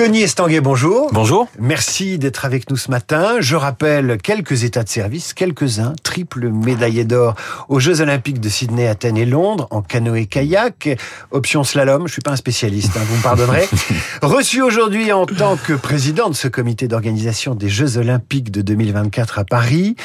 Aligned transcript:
Tony 0.00 0.22
Estanguet, 0.22 0.62
bonjour. 0.62 1.10
Bonjour. 1.12 1.46
Merci 1.58 2.18
d'être 2.18 2.46
avec 2.46 2.70
nous 2.70 2.78
ce 2.78 2.90
matin. 2.90 3.36
Je 3.40 3.54
rappelle 3.54 4.16
quelques 4.16 4.64
états 4.64 4.82
de 4.82 4.88
service, 4.88 5.34
quelques-uns, 5.34 5.92
triple 6.02 6.48
médaillé 6.48 7.04
d'or 7.04 7.34
aux 7.68 7.80
Jeux 7.80 8.00
Olympiques 8.00 8.40
de 8.40 8.48
Sydney, 8.48 8.88
Athènes 8.88 9.18
et 9.18 9.26
Londres, 9.26 9.68
en 9.70 9.82
canoë-kayak, 9.82 10.96
option 11.32 11.64
slalom, 11.64 12.08
je 12.08 12.14
suis 12.14 12.22
pas 12.22 12.30
un 12.30 12.36
spécialiste, 12.36 12.96
hein, 12.96 13.02
vous 13.04 13.18
me 13.18 13.22
pardonnerez. 13.22 13.68
Reçu 14.22 14.62
aujourd'hui 14.62 15.12
en 15.12 15.26
tant 15.26 15.58
que 15.58 15.74
président 15.74 16.30
de 16.30 16.34
ce 16.34 16.48
comité 16.48 16.88
d'organisation 16.88 17.54
des 17.54 17.68
Jeux 17.68 17.98
Olympiques 17.98 18.50
de 18.50 18.62
2024 18.62 19.40
à 19.40 19.44
Paris. 19.44 19.96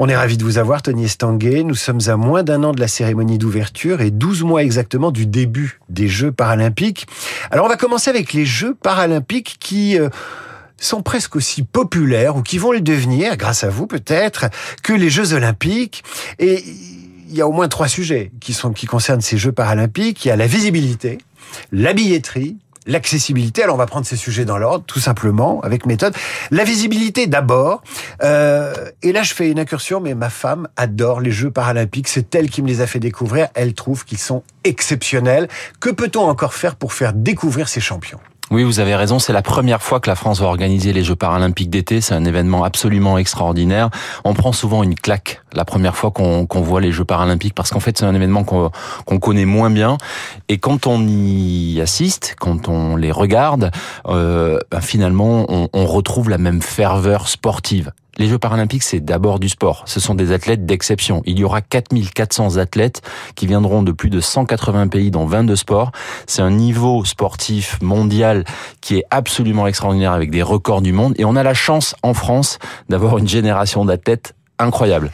On 0.00 0.08
est 0.08 0.16
ravi 0.16 0.38
de 0.38 0.42
vous 0.42 0.58
avoir, 0.58 0.82
Tony 0.82 1.04
Estanguet. 1.04 1.62
Nous 1.62 1.76
sommes 1.76 2.00
à 2.08 2.16
moins 2.16 2.42
d'un 2.42 2.64
an 2.64 2.72
de 2.72 2.80
la 2.80 2.88
cérémonie 2.88 3.38
d'ouverture 3.38 4.00
et 4.00 4.10
12 4.10 4.42
mois 4.42 4.64
exactement 4.64 5.12
du 5.12 5.24
début 5.24 5.78
des 5.88 6.08
Jeux 6.08 6.32
paralympiques. 6.32 7.06
Alors 7.52 7.66
on 7.66 7.68
va 7.68 7.76
commencer 7.76 8.10
avec 8.10 8.32
les 8.32 8.44
Jeux 8.44 8.74
paralympiques 8.74 9.35
qui 9.42 9.98
euh, 9.98 10.08
sont 10.78 11.02
presque 11.02 11.36
aussi 11.36 11.62
populaires 11.62 12.36
ou 12.36 12.42
qui 12.42 12.58
vont 12.58 12.72
le 12.72 12.80
devenir, 12.80 13.36
grâce 13.36 13.64
à 13.64 13.70
vous 13.70 13.86
peut-être, 13.86 14.46
que 14.82 14.92
les 14.92 15.10
Jeux 15.10 15.32
olympiques. 15.32 16.04
Et 16.38 16.62
il 17.28 17.34
y 17.34 17.40
a 17.40 17.46
au 17.46 17.52
moins 17.52 17.68
trois 17.68 17.88
sujets 17.88 18.30
qui 18.40 18.52
sont 18.52 18.72
qui 18.72 18.86
concernent 18.86 19.20
ces 19.20 19.38
Jeux 19.38 19.52
paralympiques. 19.52 20.24
Il 20.24 20.28
y 20.28 20.30
a 20.30 20.36
la 20.36 20.46
visibilité, 20.46 21.18
la 21.72 21.92
billetterie 21.92 22.56
l'accessibilité. 22.86 23.62
Alors 23.62 23.74
on 23.74 23.78
va 23.78 23.86
prendre 23.86 24.06
ces 24.06 24.16
sujets 24.16 24.44
dans 24.44 24.58
l'ordre, 24.58 24.84
tout 24.86 25.00
simplement, 25.00 25.60
avec 25.62 25.86
méthode. 25.86 26.14
La 26.50 26.64
visibilité 26.64 27.26
d'abord. 27.26 27.82
Euh, 28.22 28.90
et 29.02 29.12
là 29.12 29.22
je 29.22 29.34
fais 29.34 29.50
une 29.50 29.58
incursion, 29.58 30.00
mais 30.00 30.14
ma 30.14 30.30
femme 30.30 30.68
adore 30.76 31.20
les 31.20 31.32
Jeux 31.32 31.50
paralympiques. 31.50 32.08
C'est 32.08 32.34
elle 32.34 32.48
qui 32.48 32.62
me 32.62 32.68
les 32.68 32.80
a 32.80 32.86
fait 32.86 33.00
découvrir. 33.00 33.48
Elle 33.54 33.74
trouve 33.74 34.04
qu'ils 34.04 34.18
sont 34.18 34.42
exceptionnels. 34.64 35.48
Que 35.80 35.90
peut-on 35.90 36.22
encore 36.22 36.54
faire 36.54 36.76
pour 36.76 36.92
faire 36.92 37.12
découvrir 37.12 37.68
ces 37.68 37.80
champions? 37.80 38.20
Oui, 38.50 38.62
vous 38.62 38.78
avez 38.78 38.94
raison. 38.94 39.18
C'est 39.18 39.32
la 39.32 39.42
première 39.42 39.82
fois 39.82 39.98
que 39.98 40.08
la 40.08 40.14
France 40.14 40.40
va 40.40 40.46
organiser 40.46 40.92
les 40.92 41.02
Jeux 41.02 41.16
paralympiques 41.16 41.68
d'été. 41.68 42.00
C'est 42.00 42.14
un 42.14 42.24
événement 42.24 42.62
absolument 42.62 43.18
extraordinaire. 43.18 43.90
On 44.24 44.34
prend 44.34 44.52
souvent 44.52 44.84
une 44.84 44.94
claque 44.94 45.42
la 45.52 45.64
première 45.64 45.96
fois 45.96 46.12
qu'on 46.12 46.46
voit 46.62 46.80
les 46.80 46.92
Jeux 46.92 47.04
paralympiques 47.04 47.54
parce 47.54 47.70
qu'en 47.70 47.80
fait, 47.80 47.98
c'est 47.98 48.04
un 48.04 48.14
événement 48.14 48.44
qu'on 48.44 49.18
connaît 49.18 49.46
moins 49.46 49.70
bien. 49.70 49.98
Et 50.48 50.58
quand 50.58 50.86
on 50.86 51.04
y 51.06 51.80
assiste, 51.80 52.36
quand 52.38 52.68
on 52.68 52.94
les 52.94 53.10
regarde, 53.10 53.72
euh, 54.06 54.58
ben 54.70 54.80
finalement, 54.80 55.46
on, 55.48 55.68
on 55.72 55.86
retrouve 55.86 56.30
la 56.30 56.38
même 56.38 56.62
ferveur 56.62 57.28
sportive 57.28 57.90
les 58.18 58.28
Jeux 58.28 58.38
paralympiques, 58.38 58.82
c'est 58.82 59.00
d'abord 59.00 59.38
du 59.38 59.48
sport. 59.48 59.82
Ce 59.86 60.00
sont 60.00 60.14
des 60.14 60.32
athlètes 60.32 60.64
d'exception. 60.64 61.22
Il 61.26 61.38
y 61.38 61.44
aura 61.44 61.60
4400 61.60 62.56
athlètes 62.56 63.02
qui 63.34 63.46
viendront 63.46 63.82
de 63.82 63.92
plus 63.92 64.10
de 64.10 64.20
180 64.20 64.88
pays 64.88 65.10
dans 65.10 65.26
22 65.26 65.56
sports. 65.56 65.92
C'est 66.26 66.42
un 66.42 66.50
niveau 66.50 67.04
sportif 67.04 67.80
mondial 67.82 68.44
qui 68.80 68.96
est 68.96 69.04
absolument 69.10 69.66
extraordinaire 69.66 70.12
avec 70.12 70.30
des 70.30 70.42
records 70.42 70.82
du 70.82 70.92
monde. 70.92 71.14
Et 71.18 71.24
on 71.24 71.36
a 71.36 71.42
la 71.42 71.54
chance 71.54 71.94
en 72.02 72.14
France 72.14 72.58
d'avoir 72.88 73.18
une 73.18 73.28
génération 73.28 73.84
d'athlètes 73.84 74.34
incroyable 74.58 75.10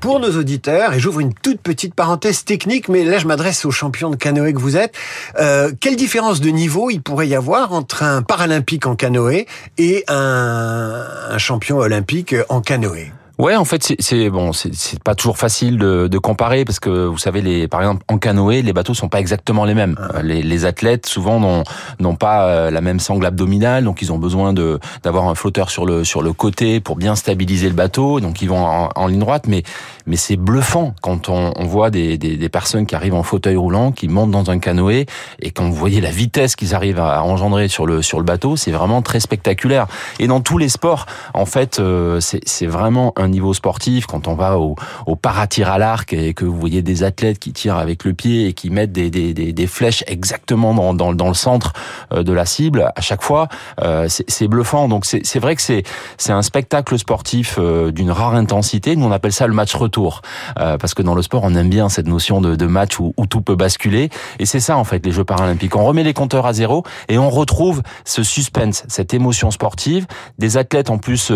pour 0.00 0.20
nos 0.20 0.36
auditeurs, 0.38 0.92
et 0.94 1.00
j'ouvre 1.00 1.20
une 1.20 1.34
toute 1.34 1.60
petite 1.60 1.94
parenthèse 1.94 2.44
technique, 2.44 2.88
mais 2.88 3.04
là 3.04 3.18
je 3.18 3.26
m'adresse 3.26 3.64
aux 3.64 3.70
champions 3.70 4.10
de 4.10 4.16
canoë 4.16 4.52
que 4.52 4.60
vous 4.60 4.76
êtes, 4.76 4.94
euh, 5.38 5.72
quelle 5.80 5.96
différence 5.96 6.40
de 6.40 6.50
niveau 6.50 6.90
il 6.90 7.00
pourrait 7.02 7.28
y 7.28 7.34
avoir 7.34 7.72
entre 7.72 8.02
un 8.02 8.22
paralympique 8.22 8.86
en 8.86 8.96
canoë 8.96 9.46
et 9.78 10.04
un, 10.08 11.04
un 11.30 11.38
champion 11.38 11.78
olympique 11.78 12.34
en 12.48 12.60
canoë? 12.60 13.12
Ouais, 13.38 13.54
en 13.54 13.66
fait, 13.66 13.94
c'est 13.98 14.30
bon, 14.30 14.54
c'est 14.54 15.02
pas 15.02 15.14
toujours 15.14 15.36
facile 15.36 15.76
de, 15.76 16.08
de, 16.08 16.18
comparer 16.18 16.64
parce 16.64 16.80
que 16.80 17.04
vous 17.04 17.18
savez, 17.18 17.42
les, 17.42 17.68
par 17.68 17.82
exemple, 17.82 18.02
en 18.08 18.16
canoë, 18.16 18.62
les 18.62 18.72
bateaux 18.72 18.94
sont 18.94 19.10
pas 19.10 19.20
exactement 19.20 19.66
les 19.66 19.74
mêmes. 19.74 19.94
Ah. 20.00 20.22
Les, 20.22 20.42
les 20.42 20.64
athlètes 20.64 21.04
souvent 21.04 21.62
n'ont 22.00 22.16
pas 22.16 22.46
euh, 22.46 22.70
la 22.70 22.80
même 22.80 22.98
sangle 22.98 23.26
abdominale, 23.26 23.84
donc 23.84 24.00
ils 24.00 24.10
ont 24.10 24.16
besoin 24.16 24.54
de 24.54 24.80
d'avoir 25.02 25.28
un 25.28 25.34
flotteur 25.34 25.68
sur 25.68 25.84
le 25.84 26.02
sur 26.02 26.22
le 26.22 26.32
côté 26.32 26.80
pour 26.80 26.96
bien 26.96 27.14
stabiliser 27.14 27.68
le 27.68 27.74
bateau. 27.74 28.20
Donc 28.20 28.40
ils 28.40 28.48
vont 28.48 28.64
en, 28.64 28.88
en 28.94 29.06
ligne 29.06 29.20
droite, 29.20 29.44
mais 29.48 29.64
mais 30.06 30.16
c'est 30.16 30.36
bluffant 30.36 30.94
quand 31.02 31.28
on, 31.28 31.52
on 31.56 31.64
voit 31.66 31.90
des, 31.90 32.16
des, 32.16 32.38
des, 32.38 32.48
personnes 32.48 32.86
qui 32.86 32.94
arrivent 32.94 33.14
en 33.14 33.22
fauteuil 33.22 33.56
roulant, 33.56 33.92
qui 33.92 34.08
montent 34.08 34.30
dans 34.30 34.50
un 34.50 34.58
canoë 34.58 35.04
et 35.40 35.50
quand 35.50 35.64
vous 35.64 35.74
voyez 35.74 36.00
la 36.00 36.10
vitesse 36.10 36.56
qu'ils 36.56 36.74
arrivent 36.74 37.00
à 37.00 37.22
engendrer 37.22 37.68
sur 37.68 37.86
le 37.86 38.00
sur 38.00 38.18
le 38.18 38.24
bateau, 38.24 38.56
c'est 38.56 38.70
vraiment 38.70 39.02
très 39.02 39.20
spectaculaire. 39.20 39.88
Et 40.20 40.26
dans 40.26 40.40
tous 40.40 40.56
les 40.56 40.70
sports, 40.70 41.04
en 41.34 41.44
fait, 41.44 41.80
euh, 41.80 42.18
c'est 42.20 42.66
vraiment 42.66 43.12
un 43.16 43.25
niveau 43.28 43.54
sportif, 43.54 44.06
quand 44.06 44.28
on 44.28 44.34
va 44.34 44.58
au, 44.58 44.76
au 45.06 45.16
paratir 45.16 45.70
à 45.70 45.78
l'arc 45.78 46.12
et 46.12 46.34
que 46.34 46.44
vous 46.44 46.58
voyez 46.58 46.82
des 46.82 47.02
athlètes 47.02 47.38
qui 47.38 47.52
tirent 47.52 47.76
avec 47.76 48.04
le 48.04 48.14
pied 48.14 48.46
et 48.46 48.52
qui 48.52 48.70
mettent 48.70 48.92
des, 48.92 49.10
des, 49.10 49.34
des, 49.34 49.52
des 49.52 49.66
flèches 49.66 50.04
exactement 50.06 50.74
dans, 50.74 50.94
dans, 50.94 51.12
dans, 51.12 51.28
le 51.28 51.34
centre 51.34 51.72
euh, 52.12 52.22
de 52.22 52.32
la 52.32 52.46
cible, 52.46 52.92
à 52.94 53.00
chaque 53.00 53.22
fois, 53.22 53.48
euh, 53.82 54.06
c'est 54.08 54.48
bluffant. 54.48 54.88
Donc 54.88 55.04
c'est 55.04 55.38
vrai 55.38 55.56
que 55.56 55.62
c'est 55.62 55.84
un 56.32 56.42
spectacle 56.42 56.98
sportif 56.98 57.56
euh, 57.58 57.90
d'une 57.90 58.10
rare 58.10 58.34
intensité. 58.34 58.96
Nous 58.96 59.06
on 59.06 59.12
appelle 59.12 59.32
ça 59.32 59.46
le 59.46 59.54
match 59.54 59.74
retour 59.74 60.22
parce 60.56 60.94
que 60.94 61.02
dans 61.02 61.14
le 61.14 61.22
sport 61.22 61.42
on 61.44 61.54
aime 61.54 61.68
bien 61.68 61.88
cette 61.88 62.06
notion 62.06 62.40
de, 62.40 62.56
de 62.56 62.66
match 62.66 62.98
où, 62.98 63.14
où 63.16 63.26
tout 63.26 63.40
peut 63.40 63.56
basculer. 63.56 64.10
Et 64.38 64.46
c'est 64.46 64.60
ça 64.60 64.76
en 64.76 64.84
fait 64.84 65.04
les 65.04 65.12
Jeux 65.12 65.24
paralympiques. 65.24 65.76
On 65.76 65.84
remet 65.84 66.02
les 66.02 66.14
compteurs 66.14 66.46
à 66.46 66.52
zéro 66.52 66.84
et 67.08 67.18
on 67.18 67.30
retrouve 67.30 67.82
ce 68.04 68.22
suspense, 68.22 68.84
cette 68.88 69.14
émotion 69.14 69.50
sportive, 69.50 70.06
des 70.38 70.56
athlètes 70.56 70.90
en 70.90 70.98
plus 70.98 71.32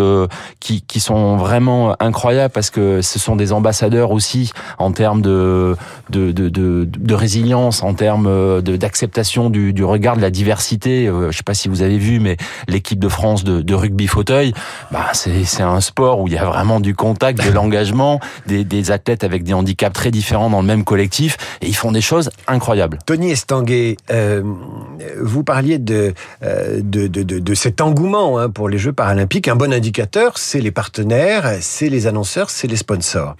qui, 0.59 0.81
qui 0.81 0.99
sont 0.99 1.37
vraiment 1.37 1.80
incroyable 1.99 2.51
parce 2.53 2.69
que 2.69 3.01
ce 3.01 3.19
sont 3.19 3.35
des 3.35 3.51
ambassadeurs 3.53 4.11
aussi 4.11 4.51
en 4.77 4.91
termes 4.91 5.21
de 5.21 5.75
de, 6.09 6.31
de, 6.31 6.49
de, 6.49 6.87
de 6.87 7.13
résilience, 7.13 7.83
en 7.83 7.93
termes 7.93 8.27
euh, 8.27 8.61
d'acceptation 8.61 9.49
du, 9.49 9.73
du 9.73 9.83
regard 9.83 10.17
de 10.17 10.21
la 10.21 10.29
diversité. 10.29 11.07
Euh, 11.07 11.31
je 11.31 11.37
sais 11.37 11.43
pas 11.43 11.53
si 11.53 11.69
vous 11.69 11.81
avez 11.81 11.97
vu, 11.97 12.19
mais 12.19 12.37
l'équipe 12.67 12.99
de 12.99 13.07
France 13.07 13.43
de, 13.43 13.61
de 13.61 13.73
rugby 13.73 14.07
fauteuil, 14.07 14.53
bah 14.91 15.11
c'est 15.13 15.61
un 15.61 15.81
sport 15.81 16.19
où 16.19 16.27
il 16.27 16.33
y 16.33 16.37
a 16.37 16.45
vraiment 16.45 16.79
du 16.79 16.95
contact, 16.95 17.43
de 17.45 17.51
l'engagement, 17.53 18.19
des, 18.47 18.63
des 18.63 18.91
athlètes 18.91 19.23
avec 19.23 19.43
des 19.43 19.53
handicaps 19.53 19.93
très 19.93 20.11
différents 20.11 20.49
dans 20.49 20.61
le 20.61 20.67
même 20.67 20.83
collectif 20.83 21.37
et 21.61 21.67
ils 21.67 21.75
font 21.75 21.91
des 21.91 22.01
choses 22.01 22.29
incroyables. 22.47 22.99
Tony 23.05 23.31
Estanguet, 23.31 23.97
euh, 24.11 24.43
vous 25.19 25.43
parliez 25.43 25.77
de, 25.77 26.13
euh, 26.43 26.79
de, 26.81 27.07
de, 27.07 27.23
de, 27.23 27.53
cet 27.53 27.81
engouement 27.81 28.37
hein, 28.37 28.49
pour 28.49 28.69
les 28.69 28.77
Jeux 28.77 28.93
paralympiques. 28.93 29.47
Un 29.47 29.55
bon 29.55 29.73
indicateur, 29.73 30.37
c'est 30.37 30.59
les 30.59 30.71
partenaires, 30.71 31.45
c'est 31.71 31.89
les 31.89 32.05
annonceurs, 32.05 32.49
c'est 32.49 32.67
les 32.67 32.75
sponsors. 32.75 33.35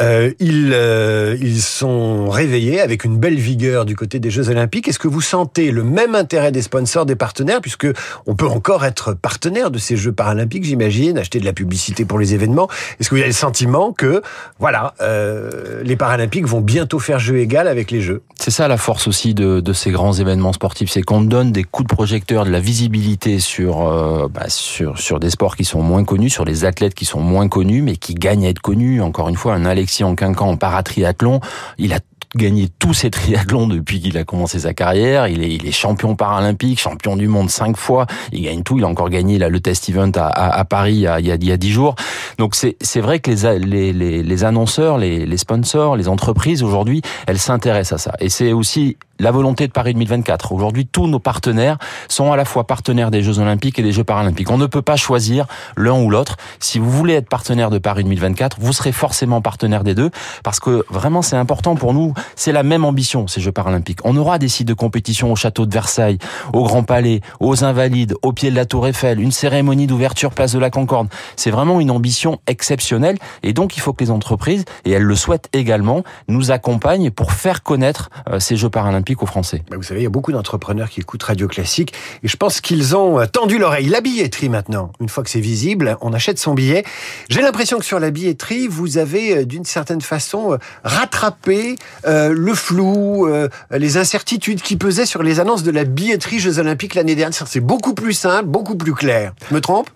Euh, 0.00 0.32
ils, 0.40 0.72
euh, 0.74 1.36
ils 1.40 1.62
sont 1.62 2.28
réveillés 2.28 2.80
avec 2.80 3.04
une 3.04 3.18
belle 3.18 3.38
vigueur 3.38 3.84
du 3.84 3.94
côté 3.94 4.18
des 4.18 4.30
Jeux 4.30 4.48
Olympiques. 4.50 4.88
Est-ce 4.88 4.98
que 4.98 5.06
vous 5.06 5.20
sentez 5.20 5.70
le 5.70 5.84
même 5.84 6.16
intérêt 6.16 6.50
des 6.50 6.62
sponsors, 6.62 7.06
des 7.06 7.14
partenaires, 7.14 7.60
puisque 7.60 7.86
on 8.26 8.34
peut 8.34 8.48
encore 8.48 8.84
être 8.84 9.14
partenaire 9.14 9.70
de 9.70 9.78
ces 9.78 9.96
Jeux 9.96 10.12
paralympiques, 10.12 10.64
j'imagine, 10.64 11.18
acheter 11.18 11.38
de 11.38 11.44
la 11.44 11.52
publicité 11.52 12.04
pour 12.04 12.18
les 12.18 12.34
événements. 12.34 12.68
Est-ce 12.98 13.08
que 13.10 13.14
vous 13.14 13.20
avez 13.20 13.30
le 13.30 13.34
sentiment 13.34 13.92
que, 13.92 14.22
voilà, 14.58 14.94
euh, 15.00 15.82
les 15.84 15.96
Paralympiques 15.96 16.46
vont 16.46 16.60
bientôt 16.60 16.98
faire 16.98 17.20
jeu 17.20 17.38
égal 17.38 17.68
avec 17.68 17.92
les 17.92 18.00
Jeux? 18.00 18.22
C'est 18.40 18.50
ça 18.50 18.66
la 18.66 18.76
force 18.76 19.06
aussi 19.06 19.34
de, 19.34 19.60
de 19.60 19.72
ces 19.72 19.92
grands 19.92 20.12
événements 20.12 20.52
sportifs, 20.52 20.90
c'est 20.90 21.02
qu'on 21.02 21.20
donne 21.20 21.52
des 21.52 21.62
coups 21.62 21.88
de 21.88 21.94
projecteur, 21.94 22.44
de 22.44 22.50
la 22.50 22.60
visibilité 22.60 23.38
sur, 23.38 24.28
bah, 24.28 24.48
sur, 24.48 24.98
sur 24.98 25.20
des 25.20 25.30
sports 25.30 25.56
qui 25.56 25.64
sont 25.64 25.82
moins 25.82 26.04
connus, 26.04 26.30
sur 26.30 26.44
les 26.44 26.64
athlètes 26.64 26.94
qui 26.94 27.04
sont 27.04 27.20
moins 27.20 27.48
connus 27.48 27.67
mais 27.82 27.96
qui 27.96 28.14
gagne 28.14 28.46
à 28.46 28.48
être 28.48 28.60
connu. 28.60 29.00
Encore 29.00 29.28
une 29.28 29.36
fois, 29.36 29.54
un 29.54 29.64
Alexis 29.64 30.04
en 30.04 30.14
quinquant 30.14 30.50
en 30.50 30.56
paratriathlon, 30.56 31.40
il 31.78 31.92
a 31.92 32.00
gagné 32.34 32.68
tous 32.78 32.94
ses 32.94 33.10
triathlons 33.10 33.66
depuis 33.66 34.00
qu'il 34.00 34.16
a 34.18 34.24
commencé 34.24 34.60
sa 34.60 34.74
carrière. 34.74 35.28
Il 35.28 35.42
est, 35.42 35.54
il 35.54 35.66
est 35.66 35.72
champion 35.72 36.14
paralympique, 36.14 36.80
champion 36.80 37.16
du 37.16 37.28
monde 37.28 37.50
cinq 37.50 37.76
fois. 37.76 38.06
Il 38.32 38.42
gagne 38.42 38.62
tout. 38.62 38.78
Il 38.78 38.84
a 38.84 38.88
encore 38.88 39.10
gagné 39.10 39.38
là, 39.38 39.48
le 39.48 39.60
test 39.60 39.88
event 39.88 40.12
à, 40.16 40.28
à, 40.28 40.64
Paris 40.64 40.94
il 40.94 41.00
y, 41.00 41.06
a, 41.06 41.20
il 41.20 41.44
y 41.44 41.52
a 41.52 41.56
dix 41.56 41.70
jours. 41.70 41.94
Donc 42.38 42.54
c'est 42.54 43.00
vrai 43.00 43.20
que 43.20 43.30
les, 43.30 43.58
les, 43.58 43.92
les, 43.92 44.22
les 44.22 44.44
annonceurs, 44.44 44.98
les, 44.98 45.26
les 45.26 45.36
sponsors, 45.36 45.96
les 45.96 46.08
entreprises 46.08 46.62
aujourd'hui, 46.62 47.02
elles 47.26 47.38
s'intéressent 47.38 48.00
à 48.00 48.10
ça. 48.10 48.16
Et 48.20 48.28
c'est 48.28 48.52
aussi 48.52 48.96
la 49.20 49.30
volonté 49.30 49.66
de 49.66 49.72
Paris 49.72 49.94
2024. 49.94 50.52
Aujourd'hui, 50.52 50.86
tous 50.86 51.06
nos 51.08 51.18
partenaires 51.18 51.78
sont 52.08 52.32
à 52.32 52.36
la 52.36 52.44
fois 52.44 52.66
partenaires 52.66 53.10
des 53.10 53.22
Jeux 53.22 53.38
Olympiques 53.38 53.78
et 53.78 53.82
des 53.82 53.92
Jeux 53.92 54.04
Paralympiques. 54.04 54.50
On 54.50 54.58
ne 54.58 54.66
peut 54.66 54.82
pas 54.82 54.96
choisir 54.96 55.46
l'un 55.76 56.00
ou 56.00 56.10
l'autre. 56.10 56.36
Si 56.60 56.78
vous 56.78 56.90
voulez 56.90 57.14
être 57.14 57.28
partenaire 57.28 57.70
de 57.70 57.78
Paris 57.78 58.04
2024, 58.04 58.58
vous 58.60 58.72
serez 58.72 58.92
forcément 58.92 59.40
partenaire 59.40 59.82
des 59.82 59.94
deux 59.94 60.10
parce 60.44 60.60
que 60.60 60.84
vraiment 60.88 61.22
c'est 61.22 61.36
important 61.36 61.74
pour 61.74 61.94
nous. 61.94 62.14
C'est 62.36 62.52
la 62.52 62.62
même 62.62 62.84
ambition, 62.84 63.26
ces 63.26 63.40
Jeux 63.40 63.52
Paralympiques. 63.52 64.00
On 64.04 64.16
aura 64.16 64.38
des 64.38 64.48
sites 64.48 64.68
de 64.68 64.74
compétition 64.74 65.32
au 65.32 65.36
château 65.36 65.66
de 65.66 65.72
Versailles, 65.72 66.18
au 66.52 66.64
Grand 66.64 66.82
Palais, 66.82 67.20
aux 67.40 67.64
Invalides, 67.64 68.14
au 68.22 68.32
pied 68.32 68.50
de 68.50 68.56
la 68.56 68.64
Tour 68.64 68.86
Eiffel, 68.86 69.20
une 69.20 69.32
cérémonie 69.32 69.86
d'ouverture 69.86 70.30
place 70.32 70.52
de 70.52 70.58
la 70.58 70.70
Concorde. 70.70 71.08
C'est 71.36 71.50
vraiment 71.50 71.80
une 71.80 71.90
ambition 71.90 72.40
exceptionnelle 72.46 73.18
et 73.42 73.52
donc 73.52 73.76
il 73.76 73.80
faut 73.80 73.92
que 73.92 74.04
les 74.04 74.10
entreprises, 74.10 74.64
et 74.84 74.92
elles 74.92 75.02
le 75.02 75.14
souhaitent 75.14 75.48
également, 75.52 76.04
nous 76.28 76.50
accompagnent 76.50 77.10
pour 77.10 77.32
faire 77.32 77.62
connaître 77.62 78.10
euh, 78.28 78.38
ces 78.40 78.56
Jeux 78.56 78.70
Paralympiques 78.70 79.22
aux 79.22 79.26
Français. 79.26 79.62
Vous 79.72 79.82
savez, 79.82 80.00
il 80.00 80.04
y 80.04 80.06
a 80.06 80.10
beaucoup 80.10 80.32
d'entrepreneurs 80.32 80.90
qui 80.90 81.00
écoutent 81.00 81.22
Radio 81.22 81.48
Classique 81.48 81.92
et 82.22 82.28
je 82.28 82.36
pense 82.36 82.60
qu'ils 82.60 82.96
ont 82.96 83.20
euh, 83.20 83.26
tendu 83.26 83.58
l'oreille. 83.58 83.86
La 83.86 84.00
billetterie 84.00 84.48
maintenant, 84.48 84.92
une 85.00 85.08
fois 85.08 85.24
que 85.24 85.30
c'est 85.30 85.40
visible, 85.40 85.96
on 86.00 86.12
achète 86.12 86.38
son 86.38 86.54
billet. 86.54 86.84
J'ai 87.28 87.42
l'impression 87.42 87.78
que 87.78 87.84
sur 87.84 88.00
la 88.00 88.10
billetterie, 88.10 88.68
vous 88.68 88.98
avez 88.98 89.38
euh, 89.38 89.44
d'une 89.44 89.64
certaine 89.64 90.00
façon 90.00 90.58
rattrapé 90.84 91.76
euh, 92.08 92.32
le 92.36 92.54
flou, 92.54 93.26
euh, 93.26 93.48
les 93.70 93.96
incertitudes 93.96 94.62
qui 94.62 94.76
pesaient 94.76 95.06
sur 95.06 95.22
les 95.22 95.40
annonces 95.40 95.62
de 95.62 95.70
la 95.70 95.84
billetterie 95.84 96.38
Jeux 96.38 96.58
Olympiques 96.58 96.94
l'année 96.94 97.14
dernière. 97.14 97.46
C'est 97.46 97.60
beaucoup 97.60 97.94
plus 97.94 98.12
simple, 98.12 98.46
beaucoup 98.46 98.76
plus 98.76 98.94
clair. 98.94 99.32
Je 99.48 99.54
me 99.54 99.60
trompe? 99.60 99.90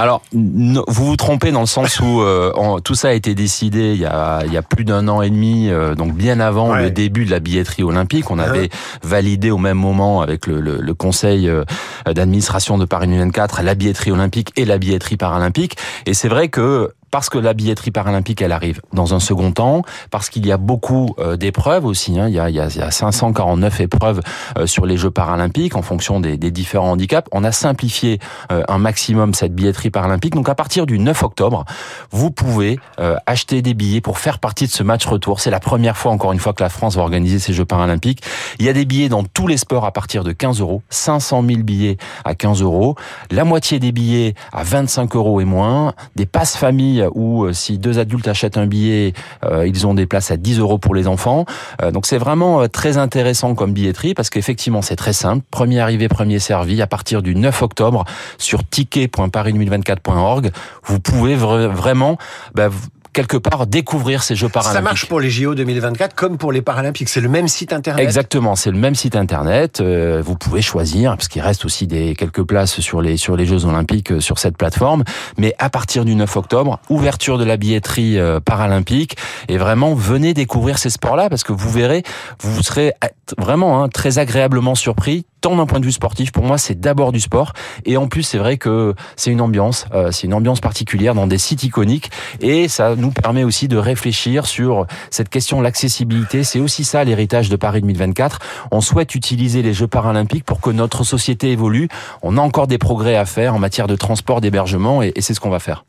Alors, 0.00 0.22
vous 0.32 0.84
vous 0.86 1.16
trompez 1.16 1.50
dans 1.50 1.60
le 1.60 1.66
sens 1.66 1.98
où 1.98 2.22
euh, 2.22 2.78
tout 2.84 2.94
ça 2.94 3.08
a 3.08 3.12
été 3.12 3.34
décidé 3.34 3.94
il 3.94 4.00
y 4.00 4.06
a, 4.06 4.44
il 4.46 4.52
y 4.52 4.56
a 4.56 4.62
plus 4.62 4.84
d'un 4.84 5.08
an 5.08 5.22
et 5.22 5.28
demi, 5.28 5.70
euh, 5.70 5.96
donc 5.96 6.14
bien 6.14 6.38
avant 6.38 6.76
le 6.76 6.92
début 6.92 7.24
de 7.24 7.32
la 7.32 7.40
billetterie 7.40 7.82
olympique. 7.82 8.30
On 8.30 8.38
avait 8.38 8.66
uh-huh. 8.66 9.02
validé 9.02 9.50
au 9.50 9.58
même 9.58 9.76
moment 9.76 10.20
avec 10.20 10.46
le, 10.46 10.60
le, 10.60 10.78
le 10.80 10.94
conseil 10.94 11.48
euh, 11.48 11.64
d'administration 12.06 12.78
de 12.78 12.84
Paris 12.84 13.08
2024 13.08 13.62
la 13.62 13.74
billetterie 13.74 14.12
olympique 14.12 14.52
et 14.54 14.64
la 14.64 14.78
billetterie 14.78 15.16
paralympique. 15.16 15.76
Et 16.06 16.14
c'est 16.14 16.28
vrai 16.28 16.48
que 16.48 16.92
parce 17.10 17.28
que 17.28 17.38
la 17.38 17.54
billetterie 17.54 17.90
paralympique, 17.90 18.42
elle 18.42 18.52
arrive 18.52 18.80
dans 18.92 19.14
un 19.14 19.20
second 19.20 19.52
temps, 19.52 19.82
parce 20.10 20.30
qu'il 20.30 20.46
y 20.46 20.52
a 20.52 20.56
beaucoup 20.56 21.14
euh, 21.18 21.36
d'épreuves 21.36 21.84
aussi. 21.84 22.18
Hein. 22.18 22.28
Il, 22.28 22.34
y 22.34 22.40
a, 22.40 22.50
il, 22.50 22.56
y 22.56 22.60
a, 22.60 22.90
549 22.90 23.80
épreuves 23.80 24.20
euh, 24.58 24.66
sur 24.66 24.86
les 24.86 24.96
Jeux 24.96 25.10
paralympiques 25.10 25.76
en 25.76 25.82
fonction 25.82 26.20
des, 26.20 26.36
des 26.36 26.50
différents 26.50 26.92
handicaps. 26.92 27.28
On 27.32 27.44
a 27.44 27.52
simplifié 27.52 28.18
euh, 28.52 28.62
un 28.68 28.78
maximum 28.78 29.34
cette 29.34 29.54
billetterie 29.54 29.90
paralympique. 29.90 30.34
Donc 30.34 30.48
à 30.48 30.54
partir 30.54 30.86
du 30.86 30.98
9 30.98 31.22
octobre, 31.22 31.64
vous 32.10 32.30
pouvez 32.30 32.78
acheter 33.26 33.62
des 33.62 33.74
billets 33.74 34.00
pour 34.00 34.18
faire 34.18 34.38
partie 34.38 34.66
de 34.66 34.72
ce 34.72 34.82
match 34.82 35.06
retour. 35.06 35.40
C'est 35.40 35.50
la 35.50 35.60
première 35.60 35.96
fois, 35.96 36.12
encore 36.12 36.32
une 36.32 36.38
fois, 36.38 36.52
que 36.52 36.62
la 36.62 36.68
France 36.68 36.96
va 36.96 37.02
organiser 37.02 37.38
ces 37.38 37.52
Jeux 37.52 37.64
paralympiques. 37.64 38.22
Il 38.58 38.66
y 38.66 38.68
a 38.68 38.72
des 38.72 38.84
billets 38.84 39.08
dans 39.08 39.24
tous 39.24 39.46
les 39.46 39.56
sports 39.56 39.84
à 39.84 39.92
partir 39.92 40.24
de 40.24 40.32
15 40.32 40.60
euros, 40.60 40.82
500 40.90 41.44
000 41.46 41.62
billets 41.62 41.96
à 42.24 42.34
15 42.34 42.62
euros, 42.62 42.96
la 43.30 43.44
moitié 43.44 43.78
des 43.78 43.92
billets 43.92 44.34
à 44.52 44.62
25 44.62 45.14
euros 45.16 45.40
et 45.40 45.44
moins, 45.44 45.94
des 46.16 46.26
passes 46.26 46.56
familles 46.56 46.97
où 47.14 47.44
euh, 47.44 47.52
si 47.52 47.78
deux 47.78 47.98
adultes 47.98 48.28
achètent 48.28 48.56
un 48.56 48.66
billet, 48.66 49.12
euh, 49.44 49.66
ils 49.66 49.86
ont 49.86 49.94
des 49.94 50.06
places 50.06 50.30
à 50.30 50.36
10 50.36 50.58
euros 50.58 50.78
pour 50.78 50.94
les 50.94 51.06
enfants. 51.06 51.44
Euh, 51.82 51.90
donc 51.90 52.06
c'est 52.06 52.18
vraiment 52.18 52.68
très 52.68 52.96
intéressant 52.96 53.54
comme 53.54 53.72
billetterie 53.72 54.14
parce 54.14 54.30
qu'effectivement 54.30 54.82
c'est 54.82 54.96
très 54.96 55.12
simple. 55.12 55.44
Premier 55.50 55.80
arrivé, 55.80 56.08
premier 56.08 56.38
servi. 56.38 56.82
À 56.82 56.86
partir 56.86 57.22
du 57.22 57.34
9 57.34 57.62
octobre 57.62 58.04
sur 58.38 58.64
ticket.paris2024.org, 58.64 60.50
vous 60.84 61.00
pouvez 61.00 61.34
vraiment 61.34 62.18
bah, 62.54 62.70
quelque 63.12 63.36
part 63.36 63.66
découvrir 63.66 64.22
ces 64.22 64.36
Jeux 64.36 64.48
paralympiques. 64.48 64.76
Ça 64.76 64.82
marche 64.82 65.06
pour 65.06 65.20
les 65.20 65.30
JO 65.30 65.54
2024 65.54 66.14
comme 66.14 66.38
pour 66.38 66.52
les 66.52 66.62
Paralympiques. 66.62 67.08
C'est 67.08 67.20
le 67.20 67.28
même 67.28 67.48
site 67.48 67.72
internet. 67.72 68.04
Exactement, 68.04 68.54
c'est 68.56 68.70
le 68.70 68.78
même 68.78 68.94
site 68.94 69.16
internet. 69.16 69.80
Euh, 69.80 70.22
vous 70.24 70.36
pouvez 70.36 70.62
choisir 70.62 71.16
parce 71.16 71.28
qu'il 71.28 71.42
reste 71.42 71.64
aussi 71.64 71.86
des 71.86 72.14
quelques 72.14 72.42
places 72.42 72.80
sur 72.80 73.00
les 73.00 73.16
sur 73.16 73.36
les 73.36 73.46
Jeux 73.46 73.64
olympiques 73.64 74.12
euh, 74.12 74.20
sur 74.20 74.38
cette 74.38 74.56
plateforme. 74.56 75.04
Mais 75.36 75.54
à 75.58 75.70
partir 75.70 76.04
du 76.04 76.14
9 76.14 76.36
octobre, 76.36 76.80
ouverture 76.88 77.38
de 77.38 77.44
la 77.44 77.56
billetterie 77.56 78.18
euh, 78.18 78.40
paralympique 78.40 79.16
et 79.48 79.58
vraiment 79.58 79.94
venez 79.94 80.34
découvrir 80.34 80.78
ces 80.78 80.90
sports-là 80.90 81.28
parce 81.28 81.44
que 81.44 81.52
vous 81.52 81.70
verrez, 81.70 82.02
vous 82.40 82.62
serez 82.62 82.92
vraiment 83.36 83.82
hein, 83.82 83.88
très 83.88 84.18
agréablement 84.18 84.74
surpris 84.74 85.26
d'un 85.56 85.66
point 85.66 85.80
de 85.80 85.84
vue 85.84 85.92
sportif, 85.92 86.32
pour 86.32 86.44
moi, 86.44 86.58
c'est 86.58 86.78
d'abord 86.78 87.12
du 87.12 87.20
sport. 87.20 87.52
Et 87.84 87.96
en 87.96 88.08
plus, 88.08 88.22
c'est 88.22 88.38
vrai 88.38 88.56
que 88.56 88.94
c'est 89.16 89.30
une 89.30 89.40
ambiance, 89.40 89.86
euh, 89.94 90.10
c'est 90.10 90.26
une 90.26 90.34
ambiance 90.34 90.60
particulière 90.60 91.14
dans 91.14 91.26
des 91.26 91.38
sites 91.38 91.62
iconiques. 91.62 92.10
Et 92.40 92.68
ça 92.68 92.96
nous 92.96 93.10
permet 93.10 93.44
aussi 93.44 93.68
de 93.68 93.76
réfléchir 93.76 94.46
sur 94.46 94.86
cette 95.10 95.28
question 95.28 95.58
de 95.58 95.62
l'accessibilité. 95.62 96.44
C'est 96.44 96.60
aussi 96.60 96.84
ça 96.84 97.04
l'héritage 97.04 97.48
de 97.48 97.56
Paris 97.56 97.80
2024. 97.80 98.38
On 98.70 98.80
souhaite 98.80 99.14
utiliser 99.14 99.62
les 99.62 99.72
Jeux 99.72 99.88
paralympiques 99.88 100.44
pour 100.44 100.60
que 100.60 100.70
notre 100.70 101.04
société 101.04 101.50
évolue. 101.52 101.88
On 102.22 102.36
a 102.36 102.40
encore 102.40 102.66
des 102.66 102.78
progrès 102.78 103.16
à 103.16 103.24
faire 103.24 103.54
en 103.54 103.58
matière 103.58 103.86
de 103.86 103.96
transport, 103.96 104.40
d'hébergement, 104.40 105.02
et 105.02 105.12
c'est 105.20 105.34
ce 105.34 105.40
qu'on 105.40 105.50
va 105.50 105.60
faire. 105.60 105.84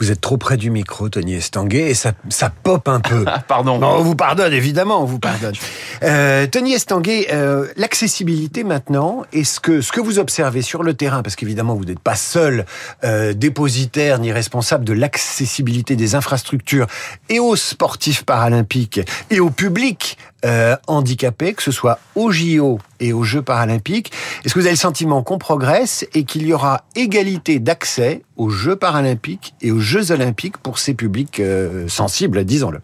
Vous 0.00 0.12
êtes 0.12 0.20
trop 0.20 0.36
près 0.36 0.56
du 0.56 0.70
micro, 0.70 1.08
Tony 1.08 1.34
Estanguet, 1.34 1.90
et 1.90 1.94
ça, 1.94 2.12
ça 2.28 2.50
pop 2.50 2.88
un 2.88 3.00
peu. 3.00 3.24
Pardon. 3.48 3.78
Non, 3.78 3.96
on 3.98 4.02
vous 4.02 4.14
pardonne, 4.14 4.52
évidemment, 4.52 5.02
on 5.02 5.06
vous 5.06 5.18
pardonne. 5.18 5.54
Euh, 6.04 6.46
Tony 6.46 6.74
Estanguet, 6.74 7.26
euh, 7.32 7.66
l'accessibilité 7.74 8.62
maintenant, 8.62 9.24
est-ce 9.32 9.58
que 9.58 9.80
ce 9.80 9.90
que 9.90 10.00
vous 10.00 10.20
observez 10.20 10.62
sur 10.62 10.84
le 10.84 10.94
terrain, 10.94 11.24
parce 11.24 11.34
qu'évidemment 11.34 11.74
vous 11.74 11.86
n'êtes 11.86 11.98
pas 11.98 12.14
seul 12.14 12.66
euh, 13.02 13.32
dépositaire 13.32 14.20
ni 14.20 14.30
responsable 14.30 14.84
de 14.84 14.92
l'accessibilité 14.92 15.96
des 15.96 16.14
infrastructures 16.14 16.86
et 17.28 17.40
aux 17.40 17.56
sportifs 17.56 18.24
paralympiques 18.24 19.00
et 19.30 19.40
au 19.40 19.50
public 19.50 20.18
euh, 20.44 20.76
handicapés, 20.86 21.54
que 21.54 21.62
ce 21.62 21.72
soit 21.72 21.98
aux 22.14 22.30
JO 22.30 22.78
et 23.00 23.12
aux 23.12 23.24
Jeux 23.24 23.42
paralympiques. 23.42 24.12
Est-ce 24.44 24.54
que 24.54 24.60
vous 24.60 24.66
avez 24.66 24.74
le 24.74 24.78
sentiment 24.78 25.22
qu'on 25.22 25.38
progresse 25.38 26.06
et 26.14 26.24
qu'il 26.24 26.46
y 26.46 26.52
aura 26.52 26.84
égalité 26.94 27.58
d'accès 27.58 28.22
aux 28.36 28.50
Jeux 28.50 28.76
paralympiques 28.76 29.54
et 29.60 29.72
aux 29.72 29.80
Jeux 29.80 30.12
olympiques 30.12 30.58
pour 30.58 30.78
ces 30.78 30.94
publics 30.94 31.40
euh, 31.40 31.88
sensibles, 31.88 32.44
disons-le? 32.44 32.80